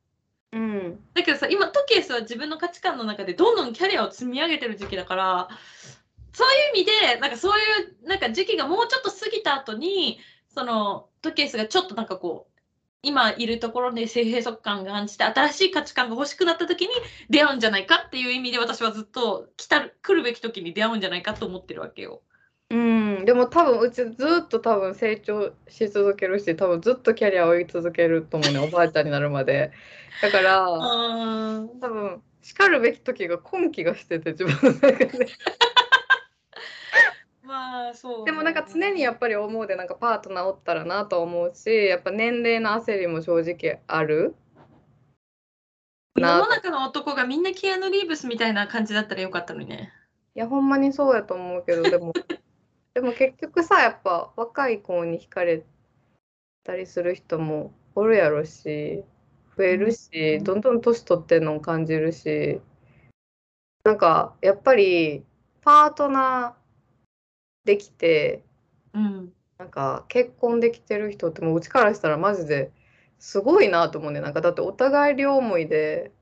[0.52, 1.00] うん。
[1.14, 5.48] だけどさ今トケースは自分の価値観の中でどんどんキャリアを積み上げてる時期だから
[6.32, 7.64] そういう意味でなんかそうい
[8.04, 12.55] うなんか時期がもうちょっと過ぎた後にそのトケースがちょっとなんかこう
[13.06, 16.92] 今いるところで性閉塞感が感じて新しい価値観が欲しくなった時に
[17.30, 22.22] 出会うんじゃないかっていう意味で私はずっと来たる来るべき時に出会うんじゃないかと思ってるわけよ。
[22.68, 29.70] うん、でも多分うちずっと多分成長し続けるし多分ずっとキャリアを追い続けると思うねおばあちゃんになるまで。
[30.20, 35.28] だからうん多分しかるべき時が今期がしてて自分の中で
[37.46, 44.34] まあそうでもなんか常にやっぱり思うでなんかパートナーおったらなと思うしやっぱ年齢の焦りも正直ある。
[46.18, 49.92] 世の中の男がみんなキアヌ・リーブスみたいな感じだったらよかったのにね。
[50.34, 52.12] いやほんまにそうやと思うけどでも。
[52.94, 55.62] でも結局さやっぱ若い子に惹かれ
[56.64, 59.04] たりする人もおるやろし
[59.56, 60.44] 増えるし、うん。
[60.44, 62.60] どんどん年取ってんのを感じるし。
[63.84, 65.24] なんかやっぱり
[65.60, 66.65] パートナー
[67.66, 68.42] できて
[68.94, 69.32] うん。
[69.58, 72.70] なんか結婚できてる人ってもううちからしたらマジで
[73.18, 74.20] すごいなと思うね。
[74.20, 76.12] なんかだってお互い両思いで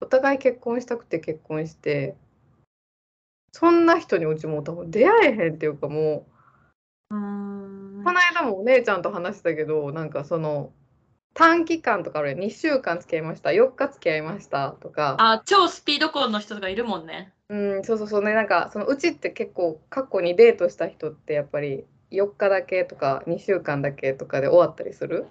[0.00, 2.16] お互い結婚したくて結婚して
[3.52, 6.26] そんな人にうちもう多分出会えへんっていうかも
[7.10, 8.02] うーん。
[8.04, 10.72] この間もお姉ちゃんと話したけどなんかその
[11.34, 13.52] 短期間とか俺2週間付き合いました。
[13.52, 15.16] 4日付き合いましたとか。
[15.18, 17.32] あ、超スピード婚の人とかいるもんね。
[17.52, 18.32] うんそうそうそうね。
[18.32, 25.26] なんかそのうちって結構過去にデートした人ってやっぱり4日だけとか2週間だけとかで終わったりする？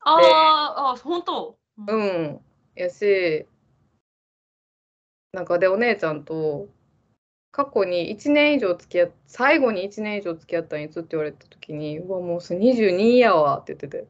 [0.00, 1.56] あーあ、本当。
[1.86, 1.96] う。
[1.96, 2.40] ん。
[2.74, 3.46] やし。
[5.32, 6.68] なんかでお姉ちゃんと
[7.52, 14.08] 過去に1年以上付き合っ最後に1年以上付き合ったんいつって言われた時にうわもうそれ22やわって言ってて。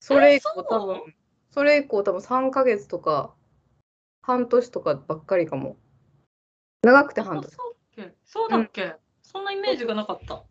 [0.00, 1.14] それ以降多分
[1.52, 3.32] それ以降多分3ヶ月とか
[4.26, 5.76] 半年とかばっかりかも。
[6.82, 7.46] 長くて半年。
[7.46, 8.14] あそうだっけ？
[8.24, 10.42] そうだっけ、そんなイメージがなかった。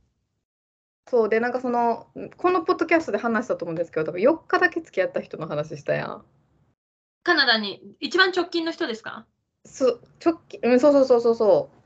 [1.10, 1.30] そう。
[1.30, 2.08] でなんかその
[2.38, 6.26] このポッドキャストで話したと思うんですけど多分4日だけ付き合った人の話したやん。
[7.24, 9.26] カナダに一番直近の人ですか？
[9.66, 11.78] す直近うんそうそうそうそうそう。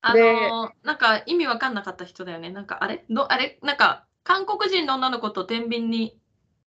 [0.00, 2.50] あでのーなんか意味わかんなかった人だよね。
[2.50, 3.04] なんかあれ？
[3.08, 3.58] どあれ？
[3.62, 6.18] なんか韓国人の女の子と天秤に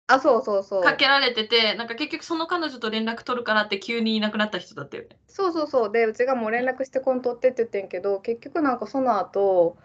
[0.07, 5.09] あそうそうそうかけられてて、なんか結局その彼女と連絡取るからって急にいなくなった人だったよね。
[5.27, 9.77] そうそうそうでうちがもう連絡してこんとってって言ってんけど結局なんかその後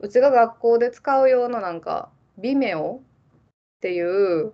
[0.00, 2.08] うちが学校で使う用のなんか
[2.40, 3.00] Vimeo っ
[3.80, 4.52] ていう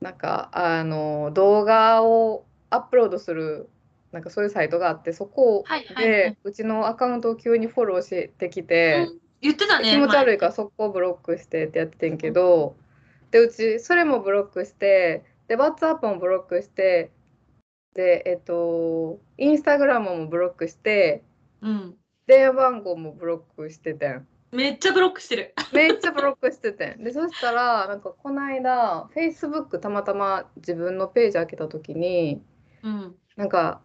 [0.00, 3.68] なんかあの動画をアップロードする
[4.10, 5.64] なんかそういうサイトがあってそこ
[5.98, 9.06] でうちのアカウントを急にフォローしてきて。
[9.10, 9.90] うん言ってたね。
[9.90, 12.76] 気持ち悪いから前速攻ブロックしてってやっててんけど、
[13.32, 17.10] でうちそれもブロックしてで WhatsApp もブロックして
[17.94, 21.24] でえっとインスタグラムもブロックして
[21.62, 21.94] うん。
[22.26, 25.54] 電話番号もブロックしててんめっちゃブロックしてる。
[25.72, 32.42] めっちゃブロックしててんでそしたらなんかこの間 Facebook たまたま自分のページ開けた時に
[32.82, 33.16] うん。
[33.36, 33.80] なんか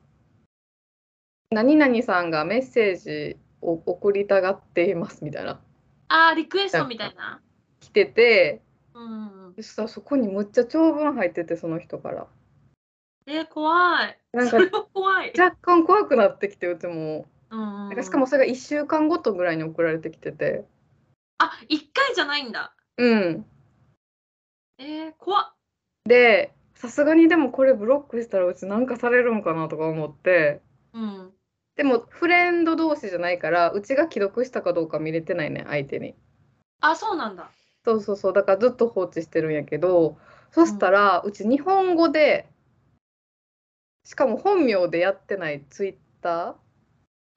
[1.51, 5.61] 何々さんがメッセージを送りたがっていますみたいな
[6.09, 7.41] あー、リクエストみたいな。
[7.79, 8.61] 来てて
[8.97, 9.53] うん。
[9.55, 12.27] そしたらそこにむっちゃ長文入っててその人から
[13.27, 14.17] えー、怖い。
[14.33, 15.33] なんかそれは怖い。
[15.37, 20.65] 若干怖くなってきてうちもうんうんなんかしかもそれが1週間ごとぐらいに送られてきてて
[21.37, 22.73] あ、一回じゃないんだ。
[22.97, 23.45] うん
[24.79, 25.53] えー、怖っ。
[26.05, 30.61] でさすがにでもこれブロックしたらうちなんかされるんかなとか思って
[30.93, 31.31] うん。
[31.75, 36.15] でもフレンド同士じゃないからうちが既読したかどうか見れてないね相手に
[36.81, 37.49] あ、そうなんだ。
[37.87, 40.17] そうそうそうだからずっと放置してるんやけど
[40.51, 42.45] そしたらうち日本語で
[44.03, 46.57] しかも本名でやってないツイッタ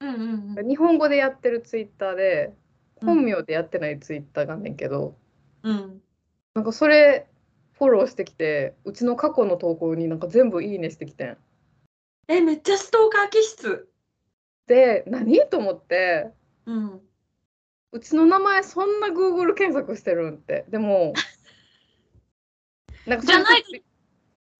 [0.00, 0.58] うんうんうん。
[0.58, 2.52] ー日本語でやってるツイッターで
[3.00, 5.16] うん本名でやってないツイッターがあんねんけど、
[5.62, 6.02] うん。
[6.54, 7.28] なんかそれ
[7.74, 11.38] フォローしてきてうちの過去の投稿になんか全部いいねしてきてん
[12.26, 13.88] え、めっちゃストーカー気質。
[14.66, 15.40] で何？
[15.48, 16.32] と思って
[16.66, 17.00] うん。
[17.92, 21.12] うちの名前そんな Google 検索してるんってでも
[23.06, 23.64] なんかじゃない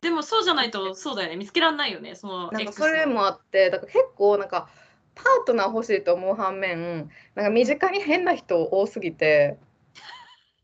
[0.00, 1.36] でもそうじゃないとそうだよね。
[1.36, 2.14] 見つけられないよね。
[2.14, 4.70] そのなんかそれもあってだから結構なんか
[5.14, 9.58] パートナー欲しいと思う反面なんか身近に変な人多すぎて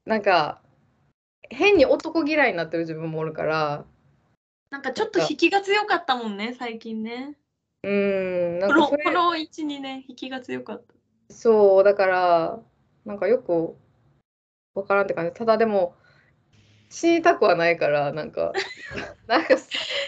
[0.06, 0.62] なんか
[1.50, 3.84] 変に男嫌いになってる自分もおるから
[4.70, 7.36] なんかちょっと引きが強かったもんね、最近ね。
[7.82, 10.95] うーんなんこのこの1、2年引きが強かった。
[11.28, 12.60] そうだから
[13.04, 13.76] なんかよく
[14.74, 15.32] わからんって感じ。
[15.32, 15.94] ただでも
[16.88, 18.52] 死にたくはないからなんか。
[19.26, 19.54] なんか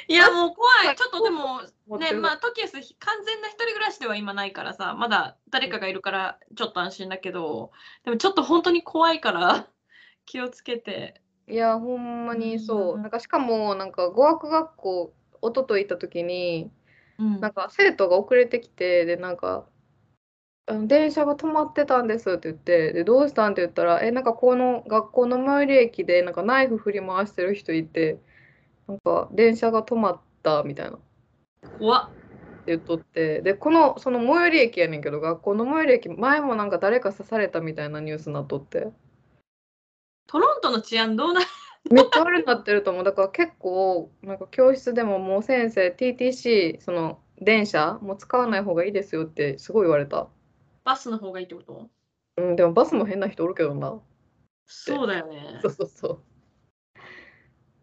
[0.06, 0.96] いや、もう怖い。
[0.96, 1.60] ちょっとでも、
[1.98, 7.72] ね、まあ、トキエス完全な一人暮らしでは今ないからさ、まだ誰かがいるからちょっと安心だけど、
[8.04, 9.68] でもちょっと本当に怖いから
[10.24, 11.20] 気をつけて。
[11.48, 12.94] いやほんまにそう。
[12.96, 16.70] うんなんかしかもなんか語学学校一昨日行った時に
[17.18, 17.40] うん。
[17.40, 19.66] なんか生徒が遅れてきてでなんか
[20.68, 28.18] あの電車が止まってたんですって言ってでどうしたんって言ったらえなんかこの学校の最寄り駅でなんかナイフ振り回してる人いて
[28.86, 30.98] なんか電車が止まったみたいな。
[31.78, 32.10] 怖っ。
[32.66, 38.88] 言っとってでこのその最寄り駅やねんけど学校の最寄り駅前もなんか誰か刺されたみたいなニュースになっとって。
[40.26, 41.40] トロントの治安どうな
[41.90, 43.04] めっちゃ悪くなってると思う。
[43.04, 50.28] だから結構なんか教室でももう先生 TTC その電車もう使わない方がいいですよってすごい言われた、
[50.88, 51.90] バスの方がいいってこと？
[52.38, 54.00] うん、でもバスも変な人おるけどな
[54.64, 55.68] そうだよねそ。
[55.68, 56.08] うそうそ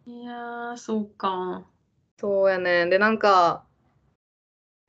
[0.07, 1.67] ういやー、そうか。
[2.19, 3.63] そうやねんでなんか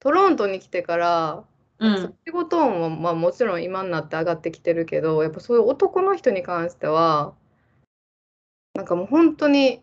[0.00, 1.44] トロントに来てから
[1.78, 7.34] う事運はまあもちろん今になって上がってきてるけどやっぱそういう男の人に関しては
[8.72, 9.82] なんかもう本当に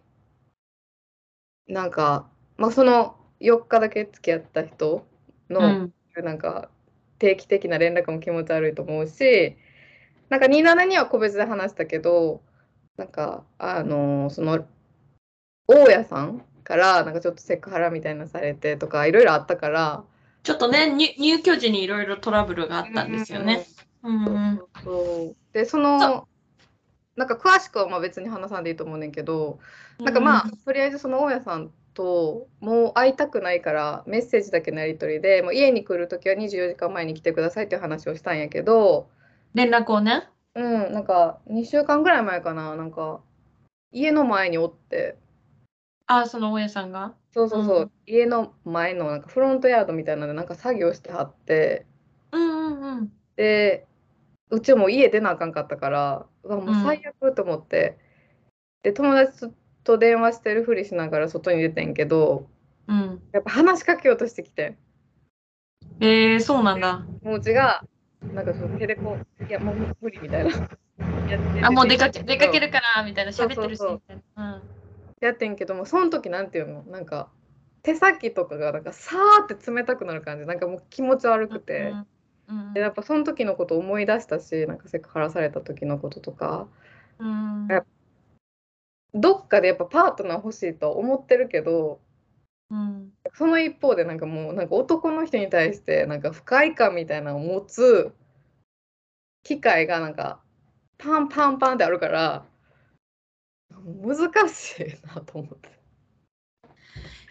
[1.68, 2.28] なんか
[2.58, 5.06] まあその4日だけ付き合った人
[5.52, 5.94] の、うん。
[6.24, 6.70] なんか
[7.24, 9.56] 定期的な連絡も気持ち悪いと思うし
[10.28, 12.42] なんか27には個別で話したけど
[12.98, 14.66] なんかあのその
[15.66, 20.04] 大家さんからなんかちょっとセクハラみたいなされてとかいろいろあったから
[20.44, 23.66] ちょっとね入入居時にいろいろトラブルがあったんですよね。
[25.54, 26.28] でその
[27.16, 29.60] なんか詳しくはまあ別に話さんでいいと思うねんけど、
[30.00, 39.10] なんかまあとりあえずその大家さんともう会いたくないからメッセージだけのやり取りでもう家に来る時は24時間前に来てくださいっていう話をしたんやけど
[39.54, 40.28] 連絡をね？
[40.56, 43.22] うんなんか2週間ぐらい前かななんか
[43.92, 45.18] 家の前におって
[46.08, 47.14] あその大家さんが？
[47.34, 51.86] そうそうそう、うん家の前のなんかフロントヤードみたいなのでなんか作業してはって
[52.32, 53.12] うんうんうん。
[53.36, 53.88] で
[54.50, 57.98] うちも家出なあかんかったからうわもう最悪と思って、
[58.84, 59.54] で友達と
[59.98, 62.48] 電話してるふりしながら外に出てんけど
[62.86, 64.76] うん、やっぱ話しかけようとしてきて
[66.02, 67.06] えー、そうなんだ。
[67.22, 67.84] もううちが
[68.34, 70.50] なんかその手でこういやもう無理みたいな。
[70.50, 74.62] やってあもう出かけて出かけるからみたいな喋ってるしそうそうみたいな。
[75.22, 76.84] やってんけどもその時なんていうの？
[76.84, 77.30] なんか
[77.84, 80.46] 手先とかがなんかさーって冷たくなる感じ。
[80.46, 81.94] なんかもう気持ち悪うんくて。
[82.50, 82.68] うん。
[82.68, 82.74] うん。
[82.74, 86.68] でやっぱその時のこと思い出したしなんかセクハラされた時のこととか。
[87.20, 87.68] うん。
[87.70, 87.86] やっ
[89.14, 92.00] どっかでやっぱパートナー欲しいと思ってるけど
[92.70, 98.12] うんその一方でなんかもうなんか男の人に対してなんか不快感みたいなのを持つ
[99.44, 100.40] 機会がなんか
[100.98, 102.46] パンパンパンってあるから
[104.02, 105.70] 難しいなと思って。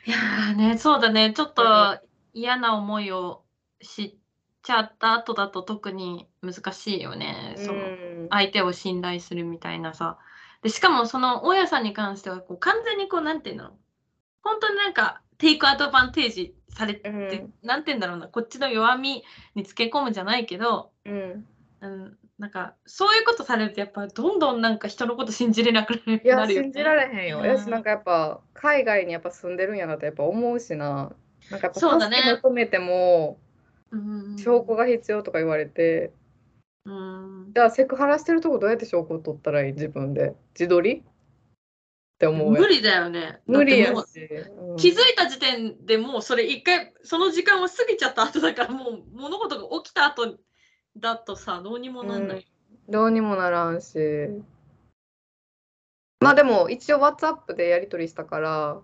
[0.05, 2.01] いやーねそうだねちょっとうん
[2.35, 3.43] 嫌な思いを
[3.81, 4.19] し
[4.63, 7.55] ちゃった後だと特に難しいよね。
[7.59, 10.19] そのうん相手を信頼するみたいなさ。
[10.63, 13.71] でしかもその大家さんに関してはこう完全にこうなんていうの？
[14.43, 17.53] 本当になんかテイクアドバンテージされて、うん。
[17.63, 21.47] なんて言うんだろうなこっちの弱みにつけ込むじゃないけど、うん。
[21.81, 26.55] うん、なんかそういうことされるとやっぱどんどんなんか人のこと信じれなくなるよね。
[26.55, 27.41] 信じられへんよ。
[27.41, 27.45] うん。
[27.45, 31.13] やしなんかやっぱ海外にやっぱ住んでるんやなってやっぱ思うしな。
[31.51, 32.19] なんかやっぱそうだね。
[32.19, 33.39] 助け求めても
[33.91, 34.39] うん。
[34.39, 36.13] 証拠が必要とか言われて、
[36.85, 39.73] うんじゃあセクハラしてるとこどうやって証拠を取ったらいい？
[39.73, 40.95] 自分で自撮り？
[40.95, 41.03] っ
[42.19, 43.41] て思う無理だよね。
[43.47, 44.21] 無理やし。
[44.21, 50.39] ううん気づいた時点でもうそれ一回その時間は過ぎちゃった後だからもう物事が起きた後
[50.97, 52.47] だとさどうにもなんない。
[52.89, 53.99] どうにもならんし。
[56.21, 58.81] まあでも一応 WhatsApp でやり取りしたから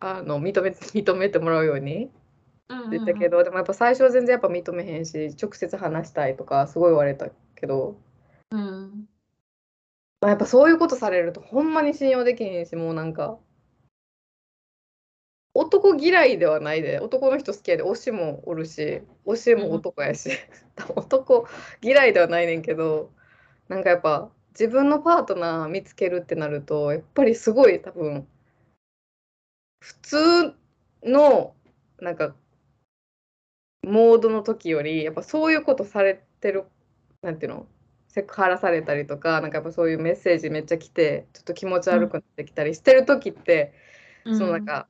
[0.00, 2.10] あの認め認めてもらうように
[2.72, 2.90] うんうんうん。
[2.90, 8.00] 言ったけど、でもやっぱ最初は全然やっぱ認めへんし直接話したいとかすごい言われたけど、
[8.50, 9.08] うん。
[10.20, 13.38] まあ、やっぱそういうことされるとほんまに信用できへんしもうなんか。
[15.54, 20.30] 男嫌いではないで男の人好きやで推しもおるし推しも男やし、
[20.96, 21.46] 男
[21.82, 23.10] 嫌いではないねんけど
[23.68, 28.26] なんかやっぱ自分のパートナー見つけるってなるとやっぱりすごい多分
[29.80, 30.54] 普通
[31.02, 31.54] の
[32.00, 32.34] なんか
[33.84, 36.64] モードの時よりやっぱそういうことされてる
[37.22, 37.66] なんていうの？
[38.08, 43.72] セクハラされたりとかなんかやっぱそういうメッセージめっちゃ来てちょっと気持ち悪くなってきたりしてる時って、
[44.24, 44.38] うん。
[44.38, 44.86] そのなんか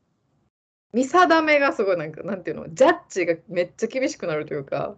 [0.93, 2.75] 見定めがすごいなんかなんていうの？
[2.75, 4.97] ジャッジがめっちゃ厳しくなるというか、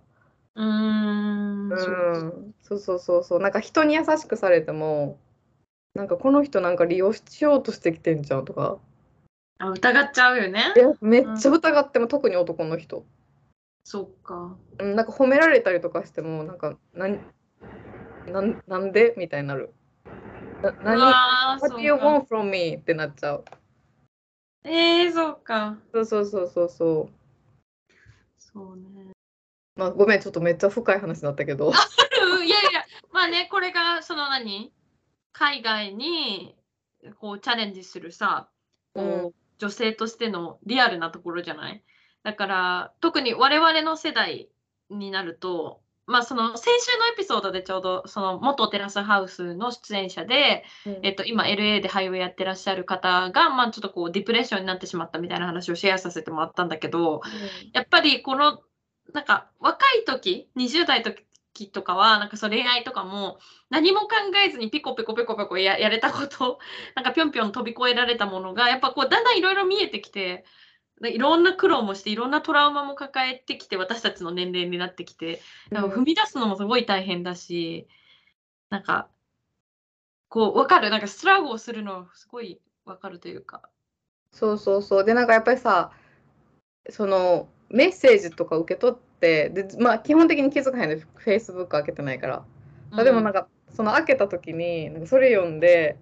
[0.55, 1.69] うーん。
[1.71, 1.91] うそう。
[1.93, 3.41] ん、そうそうそうそう。
[3.41, 5.19] なんか人に優しくされても
[5.95, 8.79] なんかこの人なんか利用しようとしてきてんじゃんとか。
[9.59, 10.63] あ疑っちゃうよね。
[11.01, 13.05] めっちゃ疑っても、特に男の人、
[13.85, 14.57] そっか。
[14.79, 17.21] うん、なんか褒められたりとかしてもなんかなん
[18.27, 19.73] なんなんでみたいになる
[20.63, 21.01] なう何
[21.61, 22.77] What do you want from me?
[22.77, 23.45] ってなっちゃう。
[24.65, 25.77] えー、そうか。
[25.93, 27.93] そうそうそうそうそう。
[28.39, 29.13] そうね。
[29.77, 31.69] まあごめん、ちょっとめっちゃ深い話だったけど。
[32.39, 34.73] うんいやいや、まあね、これがその何？
[35.33, 36.57] 海外に
[37.19, 38.49] こうチャレンジするさ、
[38.95, 41.85] こううん女性としてのリアルなところじゃない？
[42.25, 44.49] だから特に我々の世代
[44.91, 50.65] になると、まあその先週のエピソードでちょうどその元テラスハウスの出演者で、
[51.03, 57.23] えっと、今 LA で俳優やってらっしゃる方が、まあ、ちょっとこうディプレッションになってしまったみたいな話をシェアさせてもらったんだけど、
[57.73, 58.61] やっぱりこの
[59.13, 63.39] なんか若い時20代時とかはなんかそう恋愛とかも
[63.71, 64.09] 何も考
[64.47, 66.59] えずにピコピコピコピコややれたこと
[66.95, 70.45] なんかぴょんぴょん飛び越えられたものがやっぱこうだんだんいろいろ見えてきてで
[71.03, 75.41] いろんな苦労もしていろんなトラウマも抱えてきて私たちの年齢になってきて
[75.71, 77.87] なんか踏み出すのもすごい大変だし
[78.71, 79.09] なんか
[80.29, 80.91] こう分かる？
[80.91, 83.63] なんかストラグをするのすごい分かるというか。
[84.33, 85.05] そうそうそう。
[85.05, 85.93] で、なんかやっぱりさ、
[86.91, 92.45] そのメッセージとか受け取って、で、まあ基本的に気づかへんで、Facebook 開けてないから。
[92.91, 95.99] あでもなんか、かその開けた時になんかそれ読んで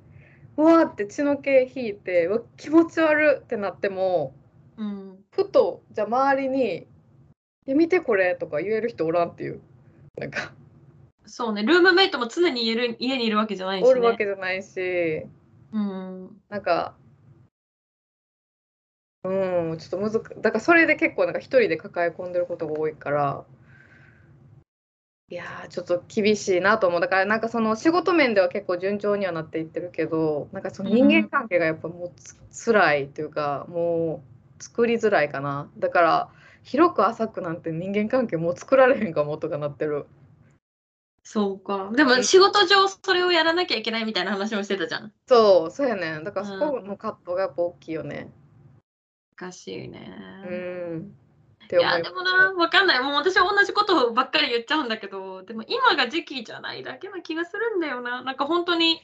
[0.57, 4.35] うわーって血の気引いてうわ気持ち悪ってなっても
[4.77, 5.25] うん。
[5.31, 6.87] ふとじゃあ周りに
[7.67, 9.61] 「いや見てこれ」とか言える人おらんっていう。
[10.17, 10.53] なんか。
[11.25, 11.63] そうね。
[11.63, 15.27] ルームメイトも常に家る家にいるわけじゃないし、ね、おるわけじゃないし。
[15.73, 16.43] うん。
[16.49, 16.97] なんか
[19.25, 23.45] うんちょっとむずくだからそれで結構なんか一人で抱え込んでることが多いから。
[25.29, 27.01] いやーちょっと厳しいなと思う。
[27.01, 34.32] だからなんかその仕事面では結構順調にはなっていってるけどなんかその人間関係がやっぱもうつ辛いというかもう
[34.63, 35.69] 作りづらいかな。
[35.77, 36.29] だから
[36.63, 40.07] 広く浅くなんて人間関係もう作られへんかもとかなってる。
[41.25, 41.91] そうか。
[41.95, 45.13] でも仕事上それをやらなきゃいけないみたいな話もしてたじゃん。
[45.27, 46.25] そうそうやねん。
[46.25, 48.31] だからそこの葛藤がやっぱ大きいよね。
[49.37, 50.15] 難しいね、
[50.49, 51.17] うん。
[51.71, 53.01] いやでもなわかんない。
[53.01, 58.23] もう私は同じことばっかり言っちゃうんだけどでも今が時期じゃないだけな気がするんだよな。
[58.23, 59.01] なんか本当に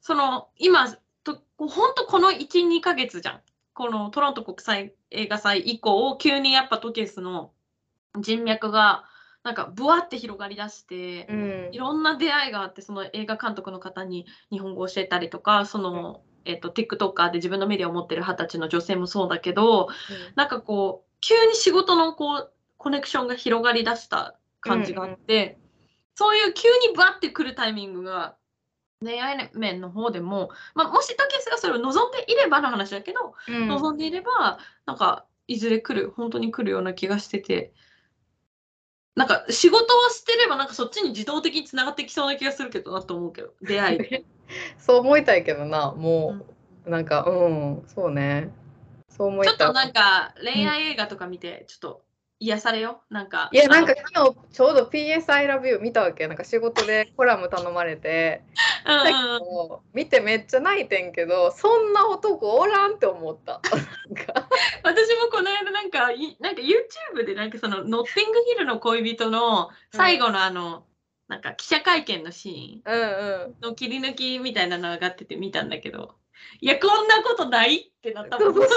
[0.00, 0.88] その今
[1.22, 3.40] と本当この12ヶ月じゃん
[3.74, 7.52] このトロント国際映画祭以降急にやっぱトケスの
[8.18, 9.04] 人脈が
[9.42, 11.68] なんかブワって広がりだして、うん。
[11.72, 19.88] いろんな出会いがあってその映画監督の方に日本語を教えたりとかその、えっと TikToker で自分のメディアを持ってる二十歳の女性もそうだけど
[20.34, 25.58] なんかこう急に仕事のこうコネクションが広がりだした感じがあって、
[26.14, 28.36] そういう急にバッてくるタイミングが
[29.02, 33.68] 恋愛面の方でも、まあ、もしトケスがそれを望んでいればの話だけど、うん。
[33.68, 37.72] 望んでいればなんかいずれ来る本当に来るような気がしてて
[39.14, 43.98] なんか仕事をしてればなんかそっちに自動的につながってきそうな気がするけどなと思うけど出会い。
[44.78, 46.36] そう思いたいけどなも
[46.86, 48.52] う、なんかうんそうね。
[49.08, 49.56] そう思いたい。
[49.56, 52.03] ちょっとなんか恋愛映画とか見てちょっと
[52.40, 56.26] 癒されよなんかいやなんかあ昨日ちょうど PS I love you 見たわけ。
[56.26, 58.42] なんか仕事でコラム頼まれて。
[58.86, 63.60] のうん見てめっちゃ泣いてんけどそんな男おらんって思った。
[64.82, 70.84] 私もこの間なんかいなんか YouTube でなんかそのノッティングヒルの恋人の最後のあの、
[71.28, 73.68] なんか記者会見のシーンうんうん。
[73.68, 76.16] の切り抜きみたいなの上がってて見たんだけど
[76.60, 78.54] いやこんなことないってなったもん。
[78.54, 78.68] でもあ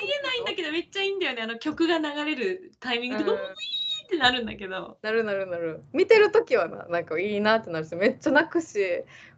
[0.00, 1.42] りえないんだけどめっちゃいいんだよね。
[1.42, 3.24] あの曲が流れるタイミング。
[3.24, 3.30] で、うん。
[3.30, 3.38] うー
[4.06, 4.98] ってなるんだけど。
[5.02, 5.82] なるなるなる。
[5.92, 8.78] 見てる時はななんかいいなってなるしめっちゃ泣くし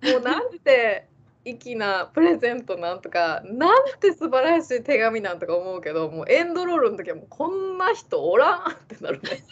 [0.03, 1.09] もうなんて
[1.45, 9.45] 粋なプレゼントなんとかなんて素晴らしい手紙なんとか思うけどもうエンドロールの時はもうこんな人おらんってなるね。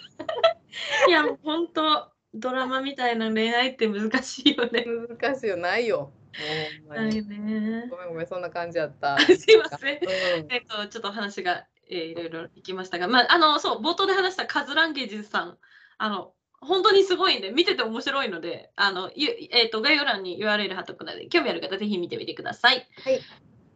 [1.09, 4.85] いやもう本当ドラマみたいな恋愛って難しいよね。
[5.18, 5.57] 難しいよ。
[5.57, 7.89] ないよもうほんまにないね。
[7.91, 9.99] ごめんごめんそんな感じやった、 すいません。
[9.99, 15.59] うんえっと、ちょっと話が、えーいろいろいきましたが、まあ、あの、そう、冒頭で話したカズランゲージさん、
[15.99, 22.86] あの、本当にすごいんで、見てて面白いので、あの、ゆえっと、概要欄に URL 貼っとくので、興味ある方、ぜひ見てみてください。
[23.05, 23.20] はい。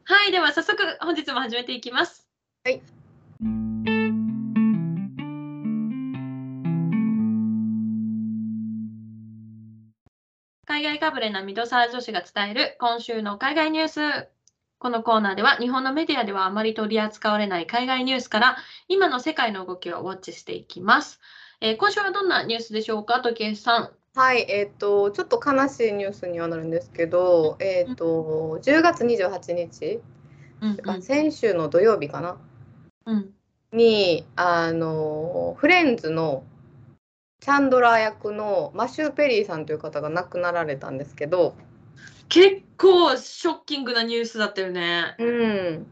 [0.04, 2.28] はい、では早速、本日も始めていきます。
[2.64, 2.82] はい。
[10.72, 14.28] 海外かぶれなミドサー女子が伝える今週の海外ニュース。
[14.78, 18.56] このコーナーでは日本のメディアではあまり取り扱われない海外ニュースから
[18.88, 21.20] 今の世界の動きをウォッチしていきます。
[21.60, 23.90] えー今週はどんなニュースでしょうか、時計さん。
[24.18, 30.00] はい、えっ、と、ちょっと悲しいニュースにはなるんですけど、えっ、と、10月28日、
[30.62, 32.38] うんあ先週の土曜日かな、
[33.04, 33.30] うん
[33.74, 36.44] に、あの、フレンズの
[37.42, 41.56] チャンドラー役のマシュー・ペリーさんという方が亡くなられたんですけど、
[42.28, 45.16] 結構ショッキングなニュースだったよね。
[45.18, 45.86] うん、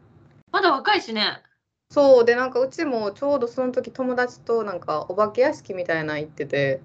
[0.53, 1.43] まだ若いしね。
[1.91, 6.81] そうでなんかうちもちょうどその時友達となんかお化け屋敷みたいなの行ってて、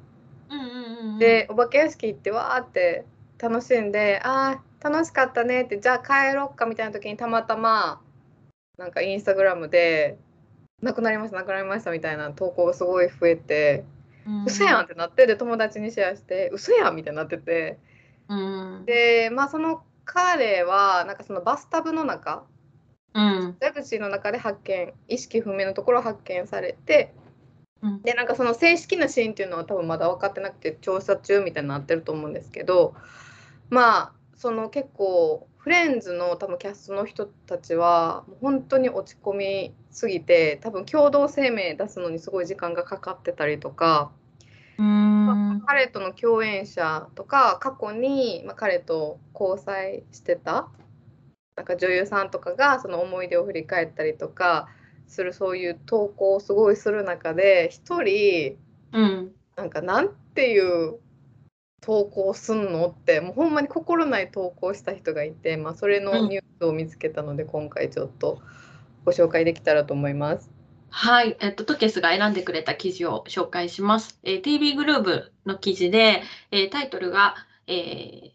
[0.50, 3.06] うんうんうんうん、でお化け屋敷行ってわーって
[3.38, 8.02] 楽しんであー楽しかったねってじゃあ帰ろっかみたいな時にたまたま
[8.80, 10.18] なんかインスタグラムで
[10.82, 13.95] 亡くなりました亡くなりましたみたいな投稿がすごい増えて、うん、
[14.46, 17.80] 嘘やんってなってで友達にシェアして嘘やんみたいになってて
[18.28, 18.86] うん。
[18.86, 22.44] でまあその彼はなんかそのバスタブの中
[23.14, 23.58] うん。
[23.60, 27.14] ジャグジーの中で発見意識不明のところ発見されて
[27.82, 32.96] うんでなんかその正式なシーンっていうのは多分まだ分かってなくて調査中みたいになってると思うんですけど
[33.70, 44.12] まあその結構フレンズの多分キャストの人たちは本当に落ち込みすぎて多分共同声明出すのにすごい時間がかかってたりとか、
[44.78, 45.64] うん。
[45.66, 50.68] 彼との共演者とか過去に、まあ、彼と交際してた
[51.56, 54.68] なんか女優さんとかがその思い出を振り返ったりとか
[55.08, 58.58] するそういう投稿をすごいする中で一人
[58.94, 59.32] うん。
[59.56, 61.00] なんかなんていう
[61.86, 62.88] 投稿すんの？
[62.88, 68.42] ってもうほんまに心ない投稿した人がいて、まあ、それのニュースを見つけたので、今回ちょっと
[69.06, 70.50] ご紹介できたらと思います。
[70.90, 74.20] はい、えっと、トケスが選んでくれた記事を紹介します。
[74.24, 77.36] えー TV グループの記事で、えータイトルが、
[77.68, 78.32] えー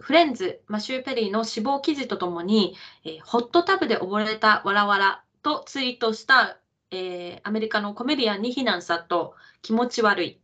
[0.00, 6.58] フレンズ、マシュー・ペリーの死亡記事とともに、えーホットタブで溺れたわらわらとツイートした、
[6.90, 10.40] えーアメリカのコメディアンに非難殺到、気持ち悪い。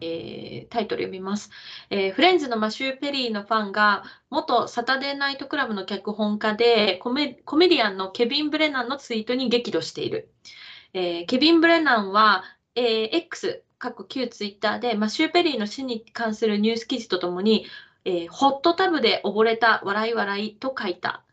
[0.00, 1.50] えータイトル読みます、
[1.90, 10.30] えーフレンズのマシュー・ペリーのファンが元サタデーナイトクラブの脚本家でコメコメディアンのケビン・ブレナンのツイートに激怒している。
[10.92, 17.66] えーケビン・ブレナンは、えー X、過去旧ツイッターでマシュー・ペリーの死に関するニュース記事とともに、
[18.04, 21.24] えーホットタブで溺れた笑い笑いと書いた。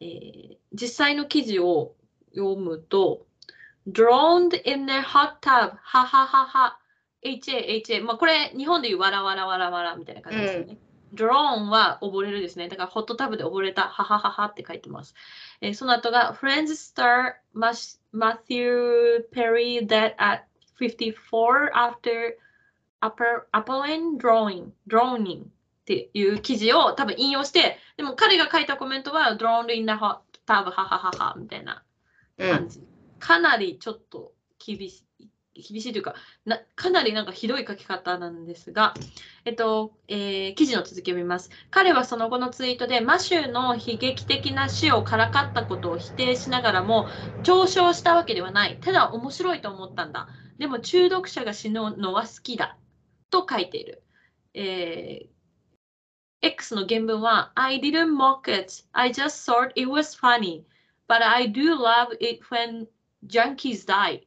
[0.00, 1.94] えー実際の記事を
[2.34, 3.26] 読むと、
[3.86, 6.78] drowned in a hot tub, はははは、
[7.24, 10.78] HA、HA、まあこれ日本でいうわらわらわらわらみたいな感じですよね。
[11.14, 12.68] ドローンは溺れるですね。
[12.68, 15.14] だからホットタブで溺れた、ははははって書いてます。
[15.60, 20.44] えーその後が Friends star Mas- Matthew Perry that at
[20.80, 22.36] 54 after
[23.02, 25.46] Applein drawing, drowning っ
[25.84, 31.82] ていう記事を多分引用して、でも彼が書いたコメントは drowned in the hot tub ははははみたいな
[32.38, 32.80] うん、感じ。
[33.18, 34.32] かなりちょっと
[34.64, 35.04] 厳しい。
[35.54, 36.14] 厳しいというか
[36.46, 38.94] な、かなりなんかひどい書き方なんですが、
[39.44, 41.50] えっと、えー記事の続きを見ます。
[41.70, 47.08] 彼はその後のツイートで、マシューの悲劇的な死をからかったことを否定しながらも、
[47.42, 48.78] 嘲笑したわけではない。
[48.80, 50.28] ただ面白いと思ったんだ。
[50.58, 52.76] でも中毒者が死ぬのは好きだ。
[53.30, 54.02] と書いている。
[54.54, 55.32] えー
[56.44, 58.82] X の原文は、I didn't mock it.
[58.92, 60.64] I just thought it was funny.
[61.06, 62.88] But I do love it when
[63.28, 64.26] junkies die.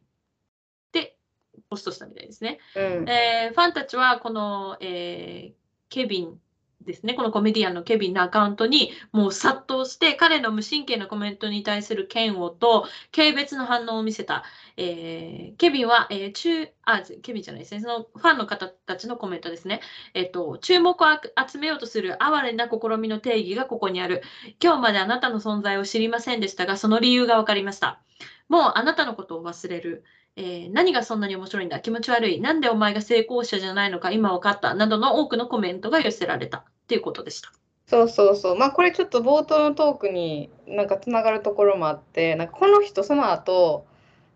[1.75, 2.59] で、ポストしたみたいですね。
[2.75, 6.39] うんえーファンたちはこの、えーケビン
[6.81, 14.43] ですね、このコメディアンのケビンのアカウントにもう殺到して、彼の無神経なコメントに対する嫌悪と軽蔑の反応を見せた。
[14.77, 19.81] えーケビンは、えー中あ、ケビンじゃないですね、そのファンの方たちのコメントですね。
[20.13, 21.05] えっと、注目を
[21.47, 24.23] 集めようとする哀れな試みの定義がここにある。
[24.61, 28.01] 今日まであなたの存在を知りませんでしたが、その理由が分かりました。
[28.49, 30.03] もうあなたのことを忘れる。
[30.37, 31.79] えー何がそんなに面白いんだ？
[31.79, 32.41] 気持ち悪い。
[32.41, 34.11] なんでお前が成功者じゃないのか？
[34.11, 34.73] 今分かった。
[34.73, 37.51] などの多くのコメントが寄せられたっていうことでした。
[37.87, 43.85] そうそうそうまあこれちょっと冒頭のトークになんかつながるところもあってなんかこの人その後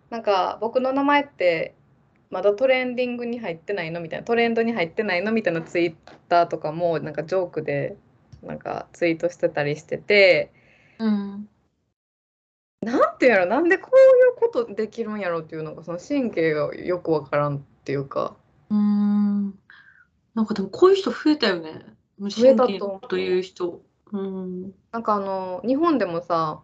[0.10, 1.74] なんか僕の名前って
[2.30, 4.00] まだトレンディングに入ってないの？
[4.00, 5.32] みたいなトレンドに入ってないの？
[5.32, 5.96] みたいなツイッ
[6.30, 7.98] ターとかもなんかジョークで
[8.44, 10.52] なんかツイートしてたりしてて
[10.98, 11.50] うん。
[12.82, 18.36] なんていうやろなんでこういうことできるんやろっていうのがその神経がよくわからんっていうか
[18.70, 19.54] うーん。
[20.36, 21.86] なんかでもこういう人増えたよね。
[22.18, 23.82] 無増え神経たという人。
[24.14, 24.74] うん。
[24.92, 26.62] なんかあの日本でもさ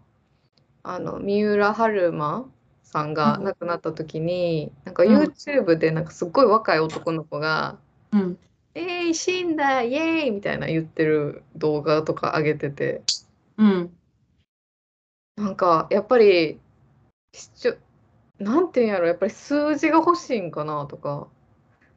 [0.83, 2.45] あの三浦春馬
[2.83, 7.77] さんがうん亡くなった時に、なんかうん YouTube でなんかすっごい若い男の子が
[8.13, 8.37] うん。
[8.75, 13.01] 「えー、死んだイエーイ!」みたいな言ってる動画とか上げてて
[13.57, 13.91] うん。
[15.35, 16.59] なんかやっぱり
[17.33, 17.75] 視聴
[18.39, 21.27] なんていうんやろやっぱり数字が欲しいんかなとか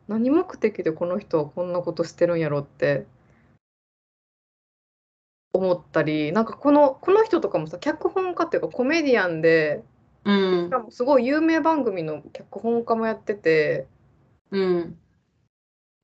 [0.09, 3.07] 何目的でこの人はこんなことしてるんやろって
[5.53, 9.83] 思ったりなんかこのこの人とかもさ脚本家っていうかコメディアンで
[10.25, 10.79] うんしか。
[10.81, 13.87] もすごい有名番組の脚本家もやってて
[14.51, 14.99] うん。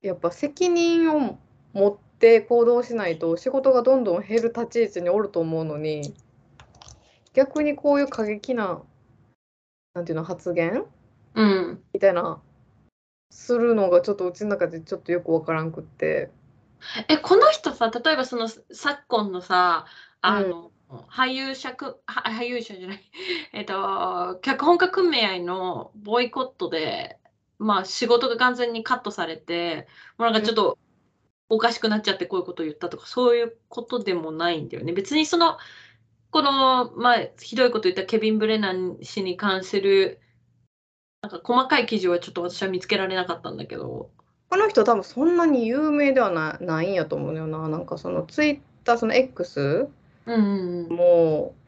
[0.01, 1.39] やっぱ責任を
[1.73, 6.13] 持って行動しないと仕事がどんどん減る立ち位置におると思うのに
[7.35, 8.81] 逆にこういう過激な
[9.93, 10.85] なんていうの発言？
[11.35, 11.83] うん。
[11.93, 12.41] みたいな
[13.29, 16.31] するのがちょっとうちの中でちょっとよくわからんくって。
[17.09, 19.85] え、この人さ、例えばその昨今のさ、
[20.21, 20.71] あの、
[21.09, 21.75] 俳優者
[22.05, 23.01] 俳優者じゃない、
[23.53, 27.19] えっと、脚本家組合のボイコットで、
[27.57, 30.77] まあ仕事が完全にカットされて、もうなんかちょっと
[31.49, 34.93] おかしくなっちゃってこういうことを言ったとか、そういうことでもないんだよね。
[34.93, 35.57] 別にその、
[36.35, 40.19] この、まあ、ひどいこと言ったケビン・ブレナン氏に関する、
[41.21, 44.09] なんか細かい記事はちょっと私は見つけられなかったんだけど、
[44.49, 47.69] この人多分そんなに有名ではなないんやと思うのよな。
[47.69, 49.87] なんかそのツイッターその X。
[50.25, 50.39] もう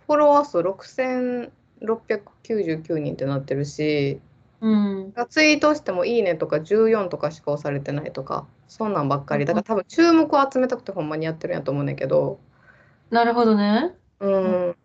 [0.06, 4.20] フォロワー数6699人ってなってるし
[4.60, 5.14] うん。
[5.30, 9.46] ツイートしてもいいねとか14とかしか押されてないとかそんなんばっかり。
[9.46, 12.42] だから多分注目を集めたくてほんまにやってるんやと思うねんけど。
[13.12, 13.96] なるほどね。
[14.20, 14.76] うん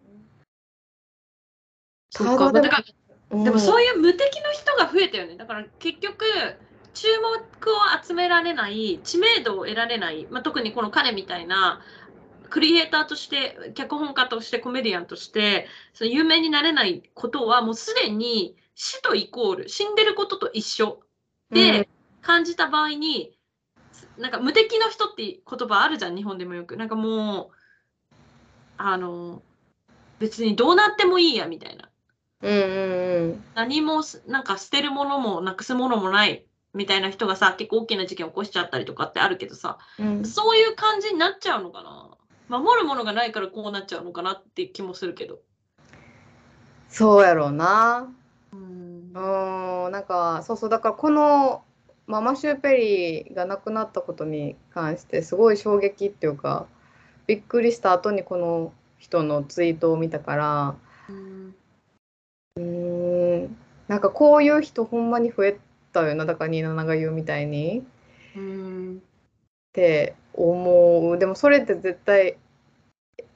[2.11, 2.53] そうか。
[2.53, 2.85] ただでもだか
[3.31, 5.37] らでもそういう無敵の人が増えたよね。
[5.37, 6.25] だから結局、
[6.95, 11.81] 注目を集められない知名度を得られない、まあ、特にこの彼みたいな
[12.51, 21.01] クリエイターとして脚本家としてコメディアンとしてその有名になれないことはもうすでに死とイコール死んでることと一緒
[21.51, 21.89] で
[22.21, 23.37] 感じた場合に、
[24.19, 27.62] なんか無敵の人って言葉あるじゃん日本でもよくなんかもう
[28.77, 29.43] あの
[30.19, 31.89] 別にどうなってもいいやみたいな。
[32.43, 33.45] うんうんうん。
[33.55, 40.25] 何もすなんか捨てるものもなくすものもないみたいな人がさ結構大きな事件起こしちゃったりとかってあるけどさうん。
[40.25, 42.59] そういう感じになっちゃうのかな。
[42.59, 45.39] 守るものがないからこうなっちゃうのかなって気もするけど。
[46.89, 48.13] そうやろうな。
[48.53, 51.63] うんなんかそうそうだからこの
[52.07, 56.67] ママシュー・ペリーが亡くなったことに関してすごい衝撃っていうか
[57.27, 60.75] びっくりした後にこの人のツイートを見たから
[61.09, 61.55] うん。
[62.57, 63.57] うーん。
[63.89, 65.59] なんかこういう人ほんまに増え
[65.93, 67.81] たよなだから27が言うみたいに。
[67.81, 67.83] っ
[68.37, 69.03] うん
[69.73, 71.19] て思う。
[71.19, 72.37] でもそれって絶対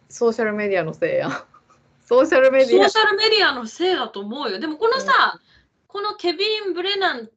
[0.08, 1.30] ソーシャルメディアのせいや。
[2.04, 2.88] ソーシャルメディア。
[2.88, 4.58] ソーシャルメディアのせいだと思うよ。
[4.58, 5.40] でもこのさ、
[5.88, 7.30] このケビン・ブレナンっ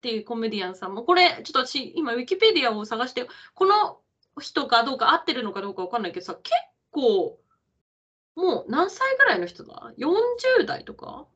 [0.00, 4.00] ていうコメディアンさんも、これちょっと私今ウィキペディアを探して、この
[4.40, 6.54] 人かどうか合ってるのかどうかわかんないけどさ、結
[6.90, 7.38] 構
[8.34, 11.26] もう何歳ぐらいの人だ ?40 代とか？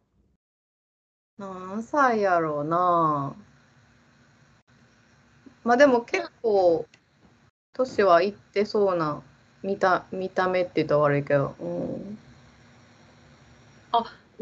[1.39, 3.37] 何歳やろうな
[5.65, 6.87] まあでも結構
[7.75, 9.23] 年はいってそうな
[9.63, 12.19] 見た見た目って言ったら悪いけど、うん、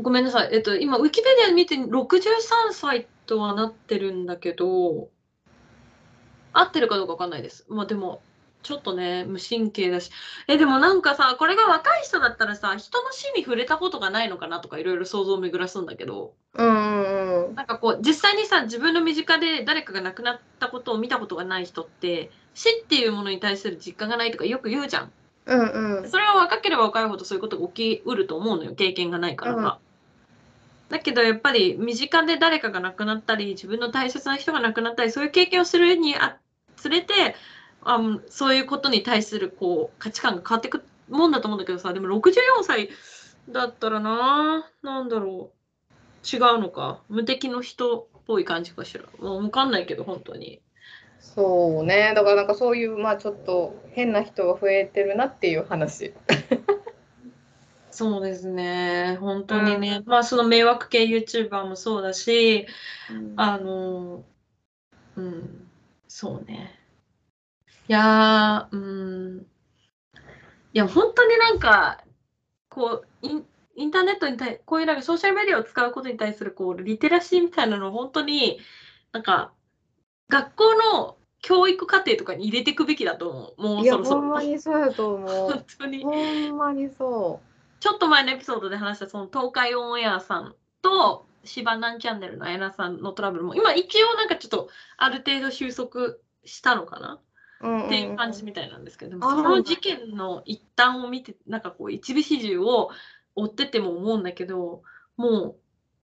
[0.00, 0.48] ごめんなさい。
[0.52, 2.20] えっと、今、ウィキペディア見て63
[2.72, 5.08] 歳とはなってるんだけど、
[6.52, 7.64] 合ってるかどうかわかんないです。
[7.68, 8.20] まあでも、
[8.64, 10.10] ちょっとね、無神経だし。
[10.48, 25.12] え、でもなんかさ、これが若い人だったらさ、人の死に触れたことがないのかなとかいろいろ想像を巡らすんだけど、うんうんうんなんかこう、実際にさ、自分の身近で誰かが亡くなったことを見たことがない人って、死っていうものに対する実感がないとかよく言うじゃん。
[25.46, 29.78] うんうんそれは若ければ若いほどそういうことが起きうると思うのよ経験がないからか。
[30.88, 36.36] だけどやっぱり身近で誰かが亡くなったり自分の大切な人が亡くなったりそういう経験をするにあ
[36.76, 37.34] つれて
[37.84, 42.32] あのそういうことに対するこう価値観が変わっていくもんだと思うんだけどさでも64
[42.62, 42.88] 歳
[43.48, 45.64] だったらななんだろう。
[46.24, 47.02] 違うのか。
[47.10, 49.04] 無敵の人っぽい感じかしら。
[49.18, 50.62] もう分かんないけど本当に。
[51.20, 52.12] そうね。
[52.14, 56.14] だからなんかそういうまあちょっと変な人が増えてるなっていう話。
[57.90, 59.18] そうですね。
[59.20, 62.66] 本当にね、まあその迷惑系 YouTuber もそうだし
[63.36, 64.24] あの、
[65.16, 65.68] うん、
[66.08, 66.83] そうね。
[67.88, 69.38] いやー、うん。
[69.40, 72.02] いや、本当になんか、
[72.68, 78.58] こう、インインターネットに対、こういうなんかソーシャルメディアを使うことに対する、こう、リテラシーみたいなのを本当に、
[79.12, 79.52] なんか、
[80.28, 83.76] 学校の教育課程とかに入れていくべきだと思う。
[83.76, 84.20] もうそろそろ。
[84.20, 86.02] ほんまにそうやと思 本う当に。
[86.02, 87.40] ほんまにそ
[87.80, 96.16] ちょっと前のエピソードで話したその東海オンエアさんと芝南チャンネルのエナさんのトラブルも今一応なんかちょっとある程度収束
[96.46, 97.20] したのかな
[97.60, 102.90] っていう感じみたいなんですけど、あその事件の一端を見てなんかこう一部始終を
[103.36, 104.82] 追ってても思うんだけど
[105.16, 105.56] もう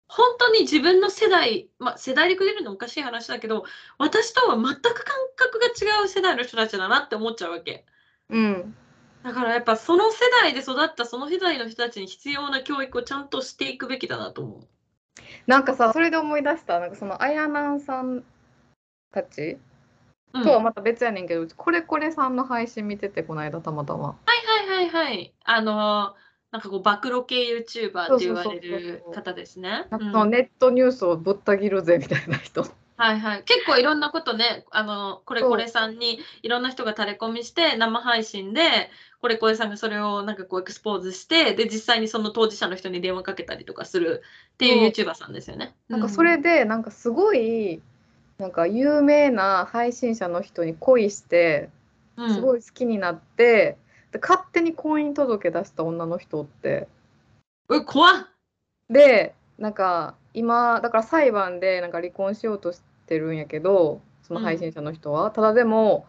[0.09, 3.65] 本当に自分の世代、まあ、世代でくれるのおかしい話だけど
[3.99, 7.85] 私とは全く感覚が違う世代の人たちだなって思っちゃうわけ。
[8.31, 8.75] うん
[9.23, 14.69] だからやっぱその世代で育ったその世代の人たちに必要な教育をちゃんとしていくべきだなと思う。
[15.47, 18.23] なんかさそれで思い出したなんかそのあやなんさん
[19.11, 19.61] たちうん、
[20.43, 24.09] とははいまた別やねんけど、これこれさんの配信見ててこの間たまたま。
[24.09, 24.17] は
[24.67, 25.33] いはいはい。
[25.45, 26.15] あの
[26.51, 29.15] なんかこう暴露系 YouTuber って言われそうそうそうるそう。
[29.15, 29.87] 方ですね。
[29.91, 32.65] ネットニュースをぶった切るぜみたいな人。
[32.97, 38.61] はいはい、結構いろんなことね、あのこれこれさんにいろんな人が垂れ込みして生配信で
[39.21, 44.23] これこれさんがそれをなんかこうエクスポーズしてで実際にその当事者の人に電話かけたりとかする
[44.53, 45.75] っていう YouTuber さんですよね。
[45.89, 47.83] なんかそれでなんかすごい
[48.39, 51.71] なんか有名な配信者の人に恋して
[52.17, 52.35] うん。
[52.35, 53.77] すごい好きになって、
[54.13, 56.89] で勝手に婚姻届出した女の人って。
[57.69, 58.15] うん、う怖っ。
[58.89, 66.07] でなんか今だから裁判でなんか離婚しようとしてるんやけどその配信者の人は、ただでも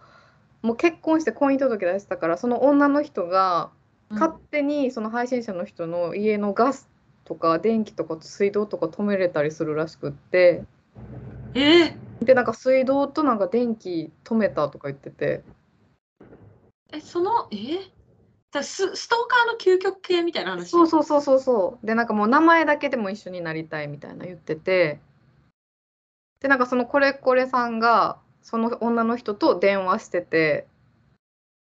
[0.61, 3.69] もう結婚して婚姻届出したからその女の人が
[4.09, 6.89] 勝手にその配信者の人の家のガス
[7.23, 10.63] とか電気とか水道とか止めれたりするらしくって。
[11.53, 15.43] えーでなんか水道となんか電気止めたとか言ってて。
[16.91, 17.91] えそのえ？
[18.51, 20.70] だスストーカーの究極系みたいな話？
[20.70, 21.86] そうそうそうそうそう。
[21.86, 24.99] でなんかもう名前だけでも一緒になりたいみたいな言ってて。
[26.39, 30.68] でなんかそのこれこれさんがその女の人と電話してて。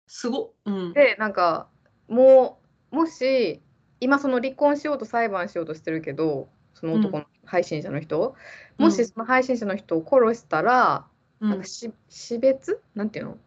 [0.06, 0.50] すごっ。
[0.64, 0.92] うん。
[0.94, 1.68] でなんか
[2.08, 2.58] も
[2.92, 3.60] うもし
[4.00, 6.48] 今その離婚しようと裁判しようとしてるけど
[6.80, 8.34] その男の配信者の人、
[8.78, 8.84] うん。
[8.86, 11.06] もしその配信者の人を殺したら、
[11.40, 11.50] うん。
[11.50, 12.80] なんかし死別？
[12.94, 13.38] なんていうの？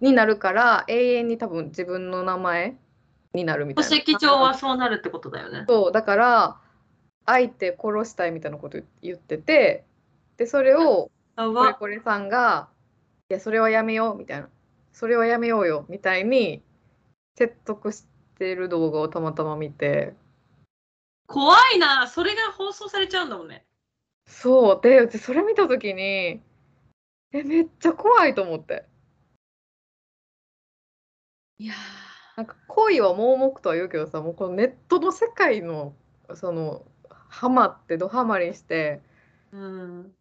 [0.00, 2.76] になるから永遠に多分自分の名前
[3.34, 3.90] になるみたいな。
[3.90, 5.64] 戸籍上はそうなるってことだよね。
[5.68, 6.56] そうだから
[7.26, 9.84] 相手殺したいみたいなこと言ってて
[10.36, 11.74] でそれをこれ。
[11.74, 12.68] これさんが
[13.30, 14.48] 「いやそれはやめよう」みたいな
[14.92, 16.62] 「それはやめようよ」みたいに
[17.36, 18.06] 説得し
[18.38, 20.14] てる動画をたまたま見て
[21.30, 22.08] 怖いな。
[22.08, 23.64] それが放送されちゃうんだもんね。
[24.26, 26.40] そうでうちそれ見た時に
[27.32, 28.84] えめっちゃ怖いと思って
[31.58, 31.74] いや
[32.36, 35.94] なんか恋は盲目とは言うけどさもうこのネットの世界の
[36.34, 36.84] その
[37.28, 40.12] ハマってドハマりしてーうん。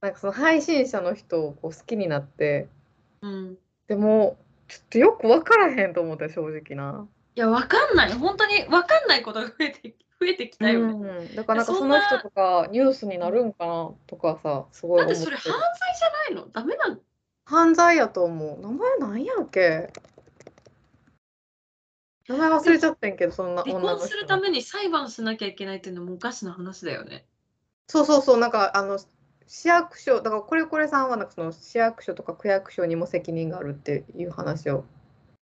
[0.00, 2.68] なんかその配信者の人をこう好きになって
[3.20, 3.58] うん。
[3.88, 4.38] でも
[4.68, 7.06] ちょっとよく分からへんと思って正直な。
[7.34, 8.12] いや、わかんない。
[8.12, 10.92] 本当にわかんないことが増えて、増えてきたよね。
[10.92, 16.52] うん、だからなんかその人とかニュースになるんかなとかさすごい思ってだってそれ犯罪じゃないの？
[16.52, 16.98] ダメなの？
[17.46, 18.60] 犯罪やと思う。
[18.60, 19.90] 名前なんやっけ？
[22.28, 27.24] 名前忘れちゃってんけどそんな離女の人婚するために裁判しなきゃいけないっていうのもおかしな話だよね。
[27.88, 28.38] そうそうそう。
[28.38, 29.00] なんかあの
[29.48, 34.84] 市役所だからこれこれさんはなんかその市役所とか区役所にも責任があるっていう話を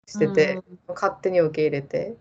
[0.09, 2.17] してて、勝手に受け入れて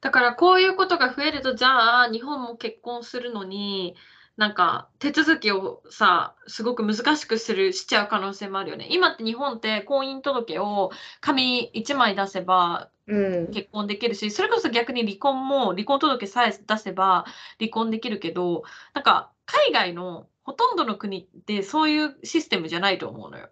[0.00, 3.94] だからこういうことが増えるとじゃあ日本も結婚するのに
[4.36, 8.86] なんか手続きをさすごく難しくするしちゃう可能性もあるよね。
[8.90, 10.90] 今って日本って婚姻届を
[11.20, 17.26] 紙1枚出せばうん結婚できるしそれこそ逆に離婚も離婚届さえ出せば
[17.58, 18.62] 離婚できるけど
[18.94, 23.50] なんか海外のほとんどの国ってそういうシステムじゃないと思うのよ。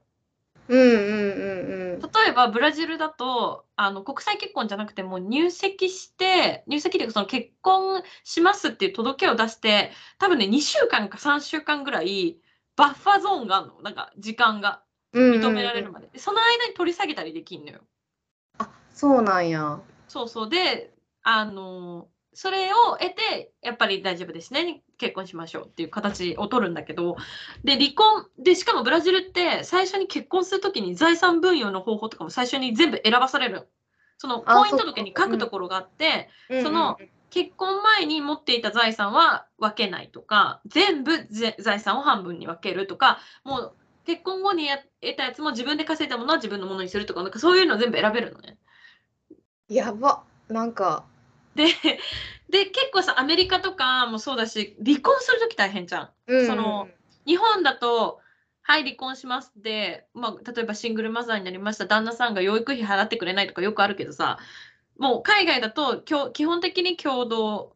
[0.68, 2.00] うんうんうんうん。
[2.00, 12.38] 例えばブラジルだとあの国際結婚じゃなくても入籍して入籍っていうかその結婚しますっていう届けを出して多分ね2週間か3週間ぐらい
[12.76, 14.82] バッファーゾーンがあるのなんか時間が
[15.14, 17.80] 認められるまで,、でその間に取り下げたりできるのよ。
[18.58, 19.80] あそうなんや。
[20.06, 20.48] そうそう。
[20.48, 20.92] で
[21.22, 22.08] あの
[22.40, 24.80] それを得てやっぱり大丈夫ですね。
[24.96, 27.16] 結婚しましょうっていう形を取るんだけど。
[27.64, 33.54] で離婚でしかもブラジルって最初に結婚するときに財産分与の方法とかも最初に全部選ばされる。
[33.54, 33.64] の
[34.18, 36.28] そのあ婚姻届に書くところがあって
[36.62, 36.96] その
[37.30, 43.74] 結婚前に持っていた財産は分けないとか全部ぜ財産を半分に分けるとかもう
[44.06, 48.58] 結婚後にや得たやつも自分で稼いだものは自分のものにするとかなんかそういうの全部選べるのね。
[49.68, 50.22] やば。
[50.48, 51.04] なんか
[51.58, 51.98] で
[52.48, 56.10] で結構さアメリカとかもそうだし離婚する時大変じゃん。
[56.28, 56.46] うん。
[56.46, 56.88] その
[57.26, 58.20] 日本だと
[58.62, 61.86] 「はい離婚します」って、まあ、例えばシングルマザーになりました。
[61.86, 64.38] 旦那さんが養育費払ってくれないとかよくあるけどさ
[64.98, 67.74] もう海外だと基本的に共同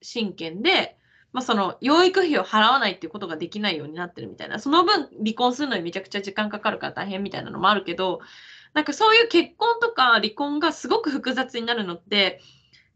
[0.00, 0.96] 親権で、
[1.32, 4.58] まあ、その養育費を払わないっていうことができないようになってるみたいな。
[4.60, 8.20] その分離婚するのにめちゃくちゃ時間かかるから大変みたいなのもあるけど
[8.74, 12.40] なんかそういう結婚とか離婚がすごく複雑になるのって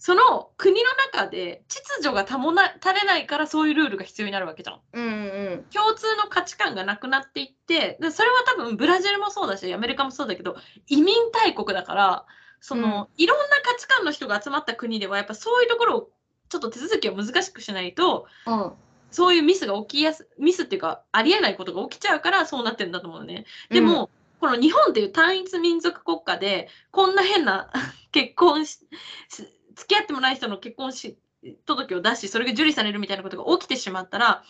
[0.04, 4.80] その国の中で秩序が保なたれないからそういうルールが必要になるわけじゃん。
[4.94, 10.56] うんうん共通の価値観がなくなっていってでそれは多分ブラジルもそうだしアメリカもそうだけど
[10.88, 12.26] 移民大国だから
[12.60, 16.10] その、いろんな価値観の人が集まった国ではやっぱそういうところを
[16.48, 18.72] ちょっと手続きを難しくしないとうん
[19.12, 23.44] そういうミスが起きやすミスっていうかありえないことが起きちゃうからそうなってるんだと思うね。
[23.70, 27.70] でも、この日本っていう単一民族国家でこんな変な
[28.10, 28.80] 結婚し
[29.28, 31.18] し付き合ってもない人の結婚し
[31.66, 34.42] 届を出しそれが受理されるみたいなことが起きてしまったら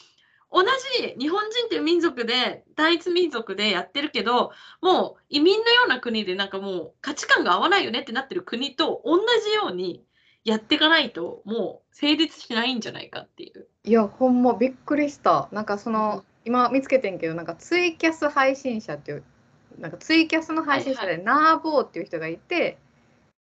[0.51, 0.63] 同
[0.99, 4.53] じ日本人っていう民族で単一民族でやってるけど
[4.83, 10.05] もう移民のような国でなんかもう価値観が合わないよねってなってる国と同じように
[10.45, 13.67] やっていかないともう成立しないんじゃないかっていう。
[13.85, 15.49] いやほんまびっくりした。
[15.53, 19.25] なんかその、今見つけてんけどなんかツイキャス配信者っていう
[19.79, 22.79] なんかツイキャスの配信者でナーボーっていう人がいて、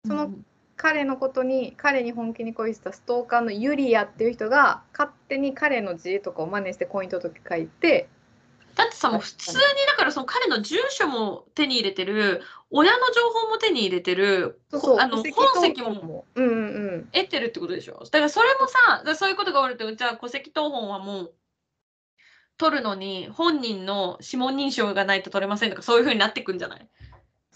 [0.05, 0.33] その
[0.79, 8.09] 彼のことに彼に本気に恋したストーカーのユリアっていう人が勝手に彼の字とかを真似して婚姻届書いて
[8.77, 9.59] だってさもう普通に
[9.89, 14.61] だからその彼の住所も手に入れてる親の情報も手に入れてる
[15.01, 16.25] あの戸本籍も
[17.13, 17.99] 得てるってことでしょ？
[18.05, 21.35] だからそれもさそういうことがあるとじゃあ戸籍謄本はもう
[22.57, 26.89] 取るのに本人の指紋認証がないと取れませんとかそういうふうになってくんじゃない？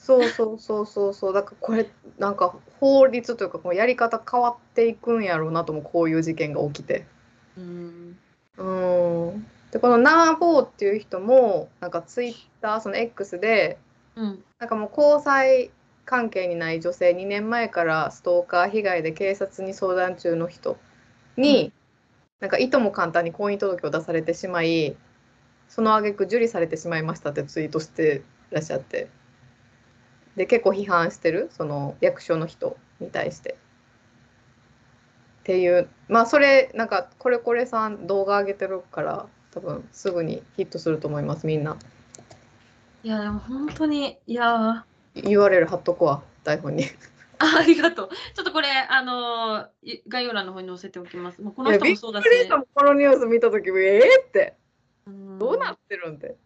[0.02, 1.32] そうそうそうそうそう。
[1.32, 1.88] だからこれ
[2.18, 7.06] なんか法律というかこのやり方変わっていくんやろうなともこういう事件が起きて。
[7.56, 8.18] うん。
[8.56, 8.64] う
[9.36, 9.46] ん。
[9.70, 13.78] でこのナーボーっていう人もなんかツイッターその X で
[14.16, 14.44] うん。
[14.58, 15.70] なんかもう交際
[16.04, 20.78] 関係にない女性2年前からストーカー被害で警察に相談中の人
[21.36, 21.72] に、うん。
[22.40, 24.96] なんかいとも簡単に婚姻届を出されてしまい
[25.68, 29.08] その挙句受理されてしまいましたってツイートしてらっしゃって
[30.36, 33.56] で結構批判してるその役所の人に対して。
[35.40, 41.76] っていうまあそれなんかこれこれさん動画上げてるから多分すぐにヒットすると思いますみんな。
[43.02, 46.84] いやでも本当にいやー URL 貼っとこわ台本に。
[47.38, 48.08] あありがとう。
[48.34, 51.42] ちょっとこれ、あのーい概要欄の方に載せておきます。
[51.42, 54.54] もうこの人もそうだしく、りしたもんこのニュース見た時ええって
[55.06, 56.36] うんどうなってるんで。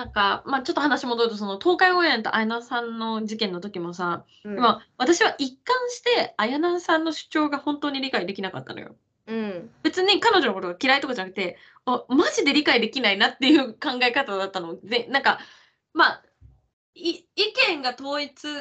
[0.00, 4.56] なんか、まあ、ちょっと話戻ると、その東海オンエアと綾菜さんの事件の時もさ、うん。
[4.56, 8.96] まあ、私は一貫して綾菜さんの主張が本当に理解できなかったのよ。
[9.26, 9.70] うん。
[9.82, 14.80] 別に彼女のことが嫌いとかじゃなくて、あマジで理解できないなっていう考え方だったの。
[14.80, 15.38] で、なんか、
[15.92, 16.22] まあ、
[16.94, 18.52] い意見が統一、い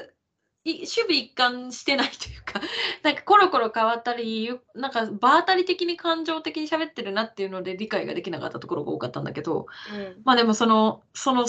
[0.78, 2.62] 守備一貫してないというか、
[3.04, 10.22] なんかコロコロ変わったり、ゆなんか場当たり的に感情的に喋ってるなっていうので理解ができなかったところが多かったんだけど、うん。
[10.24, 11.46] まあでもその、その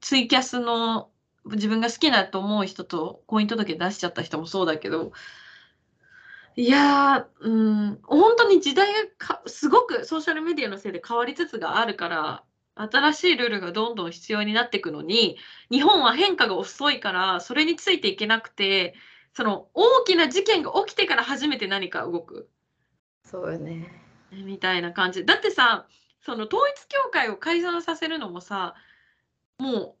[0.00, 1.10] ツイキャスの
[1.46, 5.12] 自分が好きだと思う人と婚姻届出しちゃった人もそうだけど、
[6.56, 12.44] いやー、うん、本当に時代がかすごくソーシャルメディアのせいで変わりつつがあるから、
[12.88, 15.36] 新しいルールがどんどん必要になっていくのに、
[15.70, 18.94] 日本は変化が遅いから、それについていけなくて、
[19.32, 22.48] その大きな事件が起きてから初めて何か動く。
[23.24, 23.92] そうよね。
[24.32, 25.24] みたいな感じ。
[25.24, 25.86] だってさ、
[26.22, 28.74] その統一教会を解散させるのもさ、
[29.58, 29.94] もう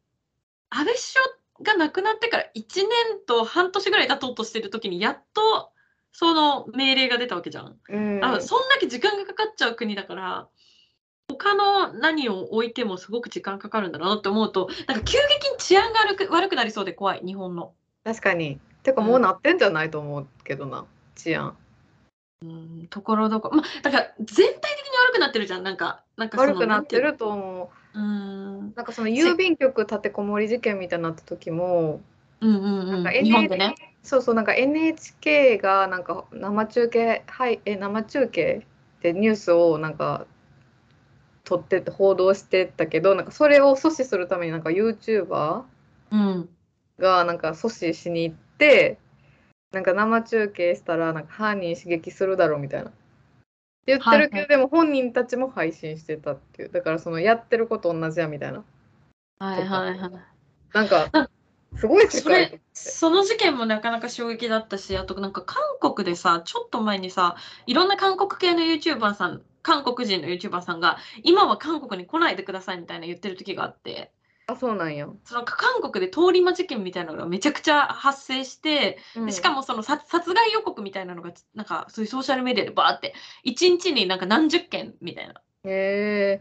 [0.70, 1.26] 安倍首相
[1.62, 2.88] が亡くなってから1年
[3.26, 5.72] と半年ぐらい経とうとしてる時にやっと
[6.12, 7.78] その命令が出たわけじゃん。
[7.88, 10.48] うんあそんだけ時間がかかっちゃう国だから、
[11.34, 17.72] 他の何を置いてもすごく時間かかるんだなって思うと、なんか急激に治安が悪く悪くなりそうで怖い、日本の。
[18.04, 18.58] 確かに。
[18.82, 21.56] てかもうなってんじゃないと思うけどな治安。
[22.42, 27.98] うん、ところどころ、まあ、だから全体的に悪くなってるじゃん、なんか、なんか悪くなってると思う。
[27.98, 32.00] うんなんかその郵便局立てこもり事件みたいになった時も、
[32.40, 33.74] うんうんうん、なんか日本でね。
[34.02, 38.66] そうそうなんか NHK がなんか生中継はいえ生中継
[39.02, 40.26] でニュースをなんか
[41.50, 45.64] 撮ってって報道してたけどなんかそれを阻止するためになんか YouTuber
[46.12, 46.48] うん、
[46.98, 48.98] がなんか阻止しに行って
[49.72, 52.92] なんか生中継したらなんか犯人刺激するだろうみたいな。
[53.86, 54.48] 言ってるけど、はいはい。
[54.48, 56.68] でも本人たちも配信してたっていう。
[56.70, 58.64] だからそのやってること同じやみたいな。
[59.38, 60.10] はいはいはい。
[60.72, 61.30] なんかな
[61.76, 67.36] すごい世そ界れ、その事件もなかなか衝撃だったし、あとなんか韓国でさ、ちょっと前にさ、
[67.66, 74.12] いろんな韓国系の YouTuber さん、韓国人の YouTuber さんが、今は韓国に来ないでくださいみたいな言ってる時があって、
[74.46, 79.26] あそうなんや、その韓国で通り魔事件みたいなのがめちゃくちゃ発生して、うん。
[79.26, 83.14] でしかもその殺殺害予告みたいなのが、なんかそういうソーシャルメディアでバーって、
[83.46, 85.34] 1日になんか何十件みたいな。
[85.64, 86.40] へ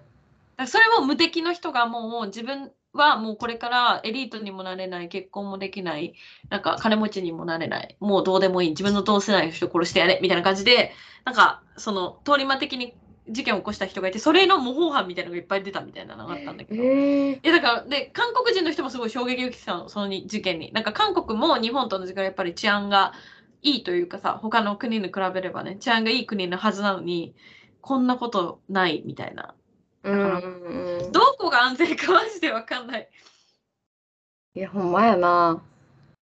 [0.57, 6.15] えそれも無敵の人がもう自分はもうこれからエリートにもなれない結婚もできない
[6.49, 10.91] なんか金持ちにもなれないもうどうでもいい自分の同世代の人殺してやれみたいな感じで
[11.23, 12.95] なんかその通り魔的に
[13.29, 16.83] 事件を起こした人がいてそれの模倣犯みたいなのがいっぱい出たみたいなのがあったんだけど。
[16.83, 19.89] へえいやだからで韓国人の人もすごい衝撃を受けてたの。
[19.89, 20.71] そのに事件に。
[20.73, 23.13] なんか韓国も日本と同じくらいやっぱり治安が
[23.61, 27.35] いいというかさ他の国に比べればね治安がいい国のはずなのに
[27.81, 29.53] こんなことないみたいな。
[30.03, 31.11] うんうんうん。
[31.11, 33.09] どこが安全かマジでわかんない。
[34.55, 35.61] いやほんまやな。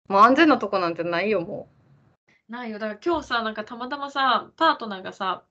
[0.09, 1.69] もう安全なとこなんてないよも
[2.49, 2.79] ないよ。
[2.79, 5.45] だから今日さ、なんかたまたまさ、パートナーがさ、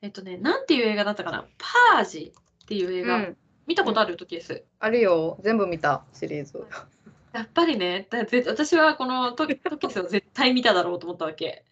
[0.00, 1.46] えっとね、なんていう映画だったかな？
[1.58, 2.32] パージ
[2.64, 3.36] っていう映う、画、うん、
[3.66, 4.64] 見たことある時です。
[4.78, 5.38] あるよ。
[5.42, 6.64] 全部見たシリーズ。
[7.32, 9.54] やっぱりね、だぜ私はこのトト
[9.88, 11.64] キスを絶対見ただろうと思ったわけ。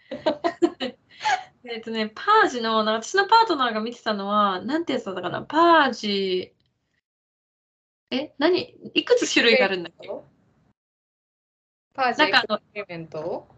[1.64, 5.42] えっとね、パージの、なんか私のパートナーが見てたのは、なんてやつだったかな？
[5.42, 6.52] パージ、
[8.10, 8.76] え、何？
[8.94, 10.08] いくつ種類があるんだっけ？
[11.94, 12.32] パージなん
[12.88, 13.48] メント？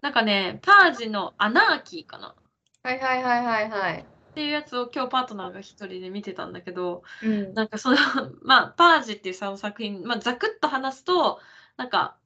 [0.00, 2.34] なんかね、パージのアナーキーかな？
[2.82, 4.00] はいはいはいはいはい。
[4.02, 7.54] っていうやつを今日パートナーが一人で見てたんだけど、うん。
[7.54, 7.96] なんかその、
[8.42, 11.40] まあ、パージっていうその作品、まあ、ざくっと話すと、
[11.76, 12.18] なんか、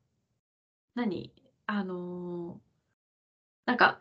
[0.94, 1.32] 何？
[1.66, 2.66] あのー
[3.64, 4.00] なんか、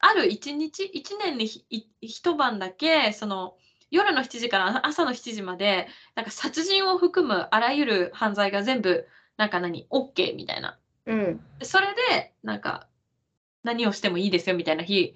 [0.00, 3.56] ある一日、一年にひい一晩だけ、その、
[3.90, 10.78] 夜の7時から朝の7時まで、なんか殺人を含むあらゆる犯罪が全部、なんか何、OK みたいな。
[11.06, 11.40] うん。
[11.58, 12.88] でそれで、なんか、
[13.64, 15.14] 何をしてもいいですよみたいな日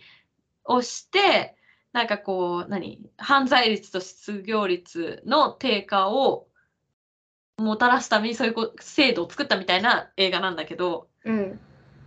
[0.64, 1.56] をして、
[1.92, 3.00] なんかこう、何？
[3.18, 6.48] 犯罪率と失業率の低下を
[7.58, 11.60] もたらすためにそういう制度を作ったみたいな映画なんだけど、うん。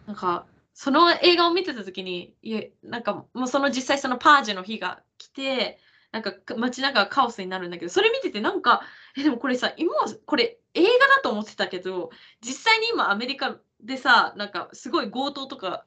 [0.07, 5.79] なんか、その映画を見てた時に、いえ、なんかもうその実際そのパージュの日が来て、
[6.11, 8.81] なんかか街中がカオスになるんだけど、それ見ててなんか、
[9.17, 12.09] え、でもこれさ、今はこれ映画だと思ってたけど、
[12.41, 15.85] 実際に今アメリカでさ、なんかすごい強盗とか、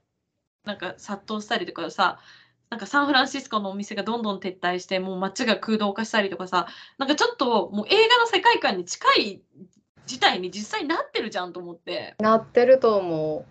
[0.64, 2.18] なんか殺到したりとかさ、
[2.70, 6.66] なんかサンフランシスコのお店がどんどん撤退して、もう街が空洞化したりとかさ、
[6.98, 9.42] なんかちょっともう映画の世界観に近い
[10.06, 12.14] 事態に実際になってるじゃんと思って。
[12.18, 13.44] なってると思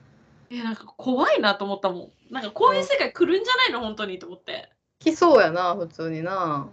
[0.50, 2.34] え、なんか怖いなと思ったもん。
[2.34, 4.70] なんかこういう世界来るんじゃないの、本当にと思って。
[4.72, 6.70] う来そうやな普通にな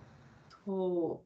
[0.64, 1.20] そ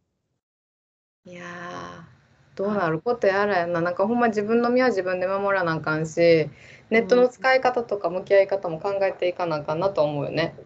[1.25, 6.51] いやーどうなることやらやななんかほんま自分の身は自分で守らなあかんし
[6.91, 10.57] ネットの使い方とか向き合い方も考えていかなあかんなと思うよね。
[10.59, 10.63] う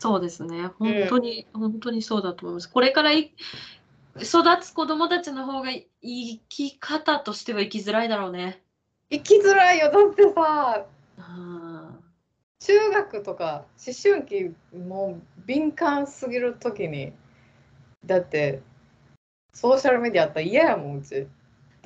[0.00, 0.68] そうですね。
[0.78, 2.70] 本当に、本当にそうだと思います。
[2.70, 3.34] これからい
[4.16, 5.86] 育つ子供たちの方が生
[6.48, 8.62] き方としては生きづらいだろうね。
[9.10, 10.86] 生きづらいよだってさ
[11.18, 11.98] うん
[12.60, 17.12] 中学とか思春期もう敏感すぎる時に
[18.04, 18.62] だって
[19.52, 21.26] ソーシャルメディアあったら嫌やもんうち。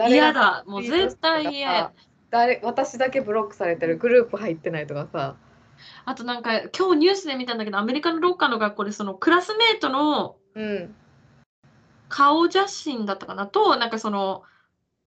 [0.08, 0.64] 嫌だ。
[0.66, 1.92] もう絶対嫌や。
[2.30, 5.36] 誰私だけブロックされてるグループ入ってないとかさ
[6.04, 10.94] あとなんか今日ニュースで見たんだけど、アメリカのどっかの学校でそのクラスメートのうん
[12.08, 14.44] 顔写真だったかなと、なんかその、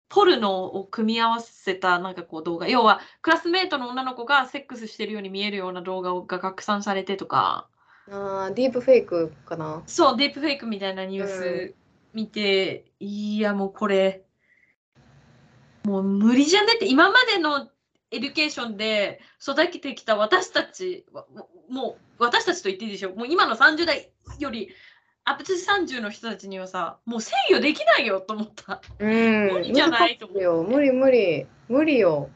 [0.07, 2.67] ポルノを組み合わせたなんかこう動画。
[2.67, 7.67] 要は、クラスメートの女の子がセックスしてるように見えるような動画が拡散されてとか、
[8.07, 9.81] あーディープフェイクかな。
[9.87, 11.75] そう、ディープフェイクみたいなニュース
[12.13, 14.23] 見て、いや、もうこれ、
[15.85, 17.70] もう無理じゃねって、今までの
[18.11, 21.25] education で育ててきた私たちは、
[21.69, 23.15] もう私たちと言っていいでしょ。
[23.15, 24.69] もう今の30代より、
[25.23, 28.81] アップ30の人たちにはさ、もう制御できないよと思った。
[28.99, 32.29] うん無理じゃないと思う無理無理無理よ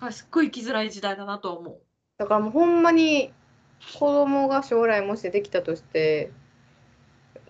[0.00, 1.80] あすっごい生きづらい時代だなとは思う。
[2.18, 3.32] だからもうほんまに
[3.98, 6.30] 子供が将来もしできたとして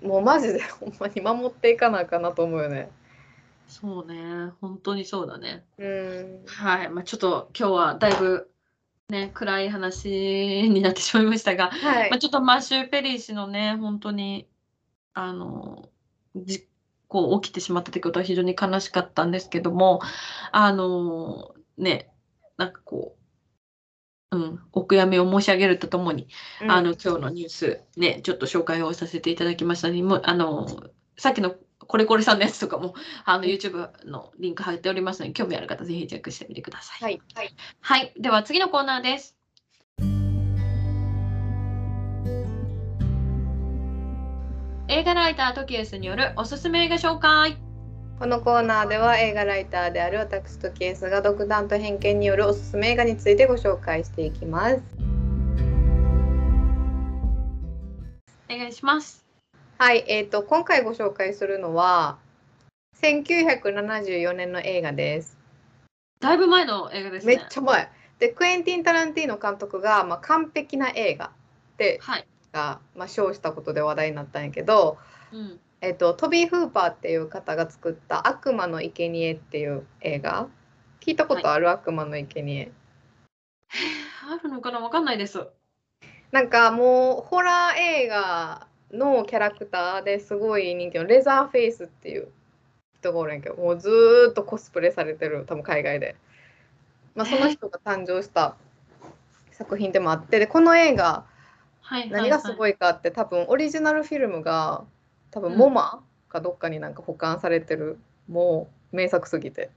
[0.03, 2.91] もうマジでほんまに守っていかなあかんなと思うよね
[3.71, 5.65] そうね、本当にそうだね。
[5.79, 6.45] うん。
[6.47, 8.51] はい、まあ、ちょっと今日はだいぶ
[9.11, 12.11] ね、暗い話になってしまいましたが、はい。
[12.11, 14.49] まあ、ちょっとマシュー・ペリー氏のね、本当に、
[15.15, 15.89] あの、
[16.37, 16.67] 事
[17.09, 20.01] 故起きてしまったということは非常に悲しかったんですけども、
[20.53, 22.11] あの、ね、
[22.57, 23.17] なんかこ
[24.31, 26.29] う、うん、お悔やみを申し上げるとともに、
[26.63, 26.71] うん。
[26.71, 30.69] あの、今日のニュース、ね、ちょっと紹介をさせていただきましたので、もうあの、
[31.17, 31.55] さっきの
[31.91, 37.03] これこれさんのやつとかも、あの、YouTube のリンク貼っておりますので、興味ある方、ぜひチェックしてみてください。
[37.03, 39.37] はいはいはい、では次のコーナーです。
[44.87, 47.57] 映画ライタートキエスによるおすすめ映画紹介。
[48.21, 54.83] このコーナーでは映画ライターである私とケースが独断と偏見によるおすすめ映画についてご紹介していきます
[58.51, 59.30] お願いします。
[59.81, 62.19] はいえー、と今回ご紹介するのは
[63.01, 65.39] 1974年の映画です
[66.21, 67.43] だいぶ前の映画ですめね。
[67.47, 71.31] っちゃ前でクエンティン・タランティーノ監督が、まあ、完璧な映画っ
[71.79, 72.27] てはい。
[72.53, 74.99] が、まあ、賞したことで話題になったんやけど、
[75.33, 75.59] うん。
[75.81, 80.47] えっと、トビー・フーパーっていう方が作った「悪魔の生贄っていう映画
[81.01, 82.71] 聞いたことある、悪魔の生贄
[84.29, 84.81] あるのかな？
[84.81, 85.47] わかんないです。
[86.33, 92.29] なんかもうホラー映画のキャラクターですごい人気のレザーフェイスっていう
[92.99, 96.17] 人がおるんやけどもうずーっとコスプレされてる多分海外で、
[97.15, 98.57] まあ、その人が誕生した
[99.53, 101.25] 作品でもあってでこの映画
[101.91, 102.09] はい。
[102.09, 102.71] 何がすごい。
[102.71, 104.85] いかって多分オリジナルフィルムが
[105.33, 107.99] 多分うんモマかどっかになんか保管されてる、
[108.29, 109.71] もう名作すぎて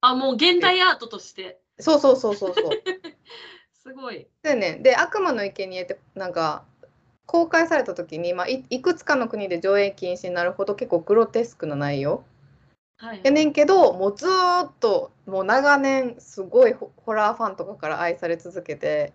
[0.00, 1.58] あ、もう現代アートとして。
[1.78, 2.70] そうそうそうそうそう
[3.74, 4.26] すごい。
[4.42, 6.64] でねで悪魔の生贄ってなんか
[7.26, 12.24] 公開された時に、まあ、いいくつかの国で上映禁止になるほど結構グロテスクな内容。
[12.98, 13.20] はい。
[13.22, 19.12] やねんけどもうずーっともう長年すごいホホラーファンとかから愛され続けて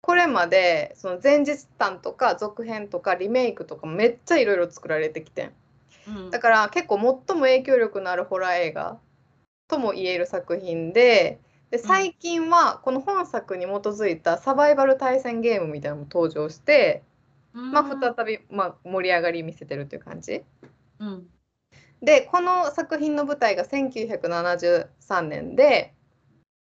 [0.00, 5.52] これまでその前日譚とか続編とかリメイクとかもめっちゃいろいろ作られてきてん。
[6.08, 6.30] うん。
[6.30, 8.98] だから結構最も影響力のあるホラー映画
[9.68, 11.38] とも言える作品で
[11.70, 17.02] で最近はこの本作に基づいたサバイバル対戦ゲームみたいなのも登場して、
[17.54, 20.42] まあ、再び、まあ、盛り上がり見せてるっていう感じ。
[20.98, 21.26] うん。
[22.02, 25.94] でこの作品の舞台が1973年で、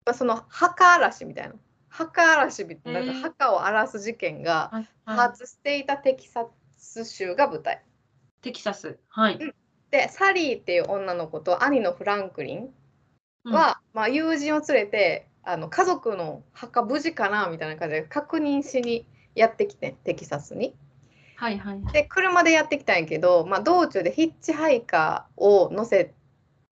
[0.05, 1.55] まあ、その墓嵐みたいな
[1.89, 6.45] 墓荒らしみたいな墓を荒らす事件がはい多はい発していたテキサ
[6.77, 7.83] ス州が舞台。
[8.41, 8.97] テキサス。
[9.09, 9.39] はい。
[9.91, 12.69] でサリーっていう女の子と兄のフランクリン
[13.43, 19.05] うん、は、まあ、友人を連れてあの家族の墓無事かなみたいな感じで確認しに
[19.41, 20.75] やってきてテキサスに。
[21.35, 21.81] はいはい。
[21.91, 26.13] で車でやってきたんやけど、まあ、道中でヒッチハイカーを乗せ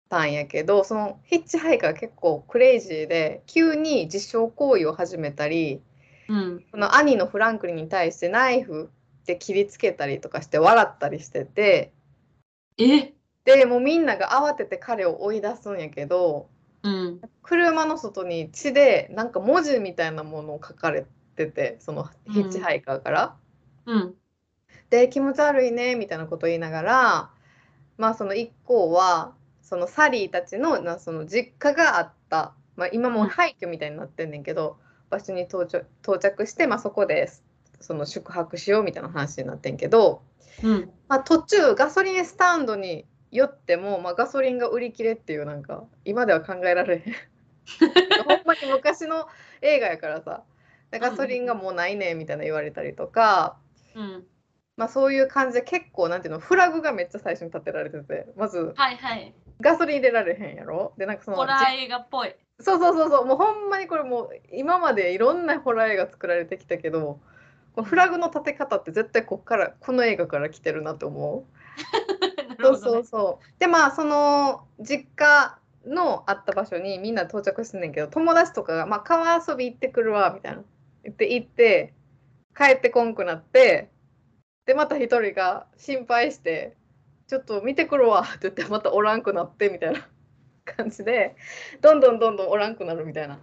[0.09, 5.81] たんやけどそのヒッチハイカーが結構クレイジーで急に自傷行為を始めたり
[6.27, 6.63] うん。
[6.71, 8.89] その兄のフランクリンに対してナイフ
[9.25, 11.93] で切りつけたりとかして笑ったりしてて
[12.77, 13.13] え？
[13.45, 16.49] でもうみんなが慌てて彼を追い出すんやけど
[16.83, 17.21] うん。
[17.41, 21.05] 車の外に血でなんか文字みたいなものを書かれ
[21.37, 23.35] ててそのヒッチハイカーから。
[23.85, 24.15] うん。
[24.89, 27.29] で気持ち悪いねみたいなことを言いながら
[27.97, 34.77] まあその一行はそのサリーたちのなその実家があった、まあ、今もう廃墟みたいになってんねんけど
[35.09, 37.29] 場所に到着到着して、まあ、そこで
[37.79, 40.21] その宿泊しようみたいな話になってんけど、
[40.63, 40.89] うん。
[41.07, 47.03] まあ、途中ガソリンスタンドに寄っても、まあ、ガソリンが売り切れっていうなんか今では考えられへん
[48.25, 49.27] ほんまに昔の
[49.61, 50.43] 映画やからさ
[50.91, 53.57] ガソリンがもうないねみたいな言われたりとか。
[53.95, 54.27] うん。
[54.77, 59.33] まあそういう感じで結構なんていうのフラグがめっちゃ最初に立てられててまずはいはい。
[59.59, 60.93] ガソリン入れられへんやろ？
[60.97, 62.35] でなんかそのホラー映画っぽい。
[62.59, 67.19] そうそうそうそうもうほんまにこれもう今までいろんなホラー映画作られてきたけど
[67.75, 71.57] このフラグの立て方って絶対こっからこの映画から来てるなって思う。
[72.61, 73.59] そうそうそう。
[73.59, 80.65] でまあその実家のあった場所にみんな到着してんねんけど友達とかが「まあ、川遊び行ってくるわ」みたいな言
[81.11, 81.93] って行って
[82.55, 83.89] 帰ってこんくなって
[84.65, 86.75] でまた一人が心配して
[87.27, 90.07] 「ちょっと見てくるわ」って言ってまたおらんくなってみたいな
[90.65, 91.35] 感じで
[91.81, 93.39] どんどんどんどんおらんくなるみたいな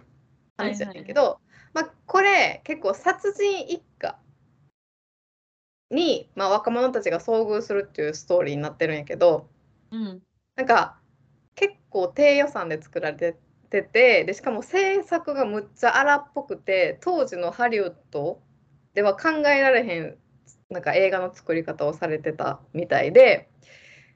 [0.57, 1.39] 話やねんけど、
[1.73, 4.17] まあこれ結構殺人一家
[5.89, 9.47] に、まあ、若者たちが遭遇するっていうストーリーになってるんやけど
[9.91, 10.21] うん。
[10.55, 10.97] なんか
[11.55, 13.37] 結構低予算で作られて
[13.71, 18.41] てでしかも制作がむっちゃ荒っぽくて当時のハリウッド
[18.93, 20.17] では考えられへん
[20.69, 23.49] なんか映画の作り方をされてたみたいで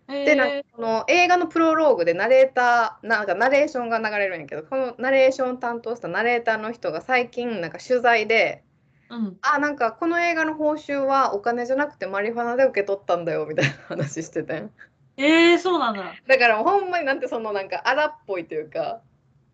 [0.08, 9.38] でなんえかこの映画のプロローグでナレーターなんかナレーションが流れるんやけどこのナレーションを担当したナレーターの人が最近なんか取材でー、うん。
[9.42, 14.72] あなんかこの映画の報酬はお金じゃなくてマリファナで受け取ったんだよみたいな話しててん
[15.18, 16.16] えー、そうなんだ。
[16.28, 19.02] だからほんまになんてそのなんか荒っぽいというか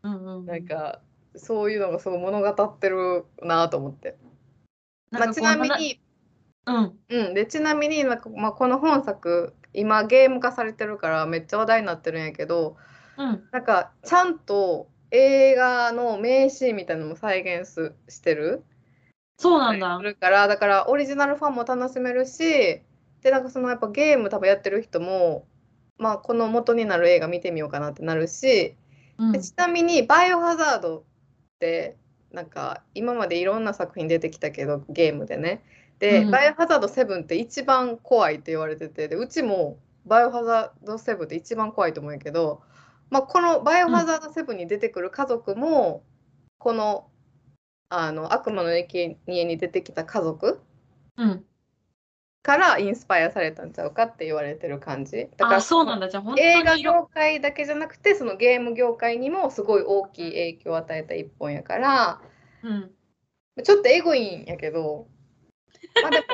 [0.06, 0.45] うんうん。
[0.45, 1.02] なんか
[1.36, 4.15] そういうのがすごい物語ってるなと思って、
[5.11, 5.68] まあ、ちなみ。
[5.69, 5.99] に、
[6.68, 6.99] うん。
[7.10, 12.77] うん、でちなみになんか、まあ、この本作今ゲーム化されてるからめっちゃ話題になってるんやけど
[13.18, 13.44] うん。
[13.52, 18.64] なんかちゃんと映画の名シーンみたいなのも再現すしてる？
[19.38, 20.03] そうなんだす。
[20.03, 22.82] るからだからオリジナルファンも楽しめるし
[23.22, 25.48] でなんかそのやっぱゲーム多分やってる人も
[25.98, 28.76] まあこの元になる映画見てみようかなってなるし、
[29.18, 29.32] うん。
[29.32, 31.04] でちなみに「バイオハザード」っ
[31.60, 31.98] て
[32.32, 35.64] なんか今までいろんな作品出てきたけどゲームでね。
[36.00, 36.32] で、うん。
[36.32, 42.62] バイオハザード7って一番怖いって言われててでうちもバイオハザード7って一番怖いと思うんやけど、
[43.10, 46.04] まあ、このバイオハザード7に出てくる家族も、
[46.58, 47.08] この
[47.90, 50.60] あの悪魔の生贄に出てきた家族
[51.18, 51.46] うん。
[52.46, 56.10] からインスパイアされたんちゃうかって言われてる感じだからあ、そうなんだ。
[56.10, 62.22] じゃあ本当映画業界だけじゃなくてそのゲーム業界にもすごい大きい影響を与えた一本やから
[62.62, 62.92] うん。
[63.64, 65.08] ちょっとエゴいんやけど
[66.04, 66.26] まあでも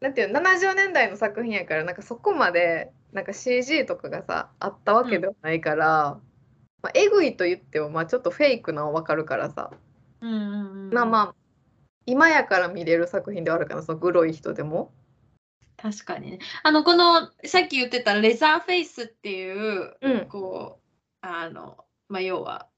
[0.00, 6.18] なんていうの70年代の作品やからなんかそこまでなんか CG とかがさあったわけではないから、
[6.82, 9.70] まあ、エグいと言ってもまあちょっとフェイクなの分かるからさ、
[10.22, 10.94] うんうんうん。
[10.94, 11.34] まあまあ
[12.06, 14.94] 今やから見れる作品ではあるかなそのグロい人でも。
[15.82, 16.38] 確かにね。
[16.62, 20.28] あの、この、さっき言ってたレザーフェイスっていう、うん。
[20.28, 20.86] こう、
[21.22, 22.68] あの、まあ、要は、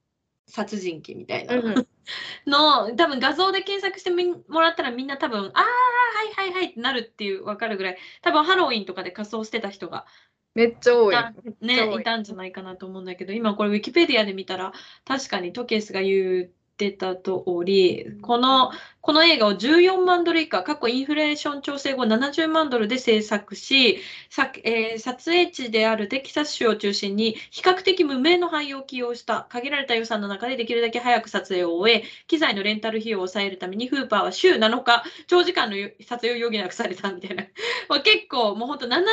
[0.47, 1.57] 殺人鬼みたいな。
[1.57, 1.87] うん
[2.47, 10.07] の、多分画像で検索してみもらったらみんな多分、ああ、はいはいはいってなるっていう分かるぐらい、多分ハロウィンとかで仮装してた人が
[10.55, 11.17] めっちゃ多い。
[11.63, 12.05] ね、い。
[12.05, 14.73] たんじゃないかなと思うんだけど、今これウィキペディアで見たら、
[15.07, 37.45] 確かにトケスが言ってた通り、この、この映画を14万ドル以下、過去インフレーション調整後70万ドルで制作し、さえー撮影地であるテキサス州を中心に比較的無名の俳優を起用した限られた予算の中でできるだけ早く撮影を終え、機材のレンタル費用を抑えるためにフーパーは週7日、長時間の撮影を余儀なくされたみたいな。
[37.89, 39.05] まあ、結構もう本当70年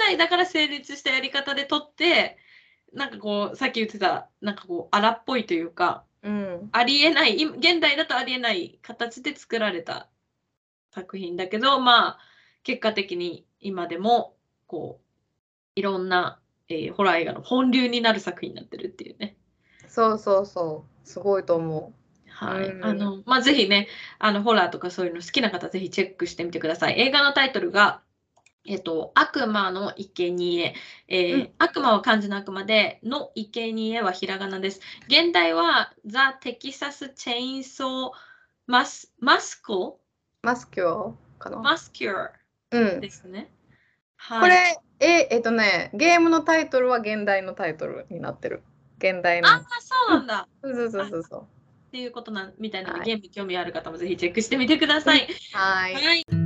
[0.00, 2.36] 代だから成立したやり方で撮って、
[2.92, 6.68] なんかこう、さっき言ってた、なんかこう、荒っぽいというか、うん。
[6.72, 10.08] ありえない、い現代だとありえない形で作られた
[10.92, 12.18] 作品だけど、まあ、
[12.62, 14.36] 結果的に今でも、
[14.66, 15.04] こう、
[15.76, 19.36] いろんな、えーホラー映画の本流になる作品になってるっていうね。
[19.88, 21.08] そうそうそう。
[21.08, 21.92] すごいと思
[22.28, 22.68] はい。
[22.68, 23.88] うんあの、まあ、ぜひね、
[24.18, 27.00] あの、ホラーとかそういうの好きな方、ぜひチェックしてみてください。
[27.00, 28.02] 映画のタイトルが、
[28.66, 30.74] えっと、悪魔の生贄
[31.08, 34.80] えーうん悪魔は漢字の悪魔で、の生贄はひらがなです。
[35.08, 38.10] 現代は、ザ・テキサス・チェインソー・
[38.66, 40.00] マス、マスコ
[40.42, 40.46] う。
[40.46, 41.58] マスキュアかな。
[41.58, 42.32] マスキュア
[42.72, 43.00] うん。
[43.00, 43.50] ですね。
[44.16, 44.40] はい。
[44.40, 48.62] これ、え、えっとね、ゲームのタイトルは現代のタイトルになってる。
[48.98, 49.48] 現代の。
[49.48, 50.48] ああ、そうなんだ。
[50.62, 51.40] そうそうそうそうそう。
[51.42, 55.26] っていうことなんみたいなので、はいゲーム興味ある方もぜひチェックしてみてください。
[55.52, 55.94] はい。
[55.94, 56.39] はい。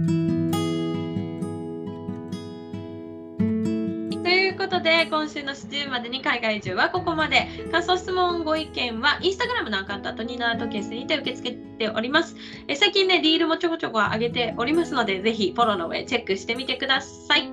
[4.65, 7.49] ことで、今週の7時までに海外中はここまで。
[7.71, 12.35] 感想、質問、ご意見は、インスタグラムのアカウント、あとニーナートケースにて受け付けております。
[12.67, 17.53] え最近ね、リールもちょこちょこ上げておりますので、ぜひフォローの上チェックしてみてください。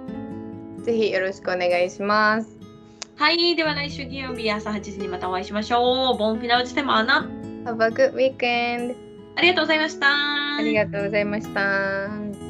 [0.84, 2.58] ぜひよろしくお願いします。
[3.18, 6.18] はい、では来週金曜日朝8時にまたお会いしましょう。
[6.18, 7.30] ボンフィナウチテマーナ。
[7.66, 8.96] Have a good weekend!
[9.36, 10.08] ありがとうございました。
[10.58, 12.41] ありがとうございました。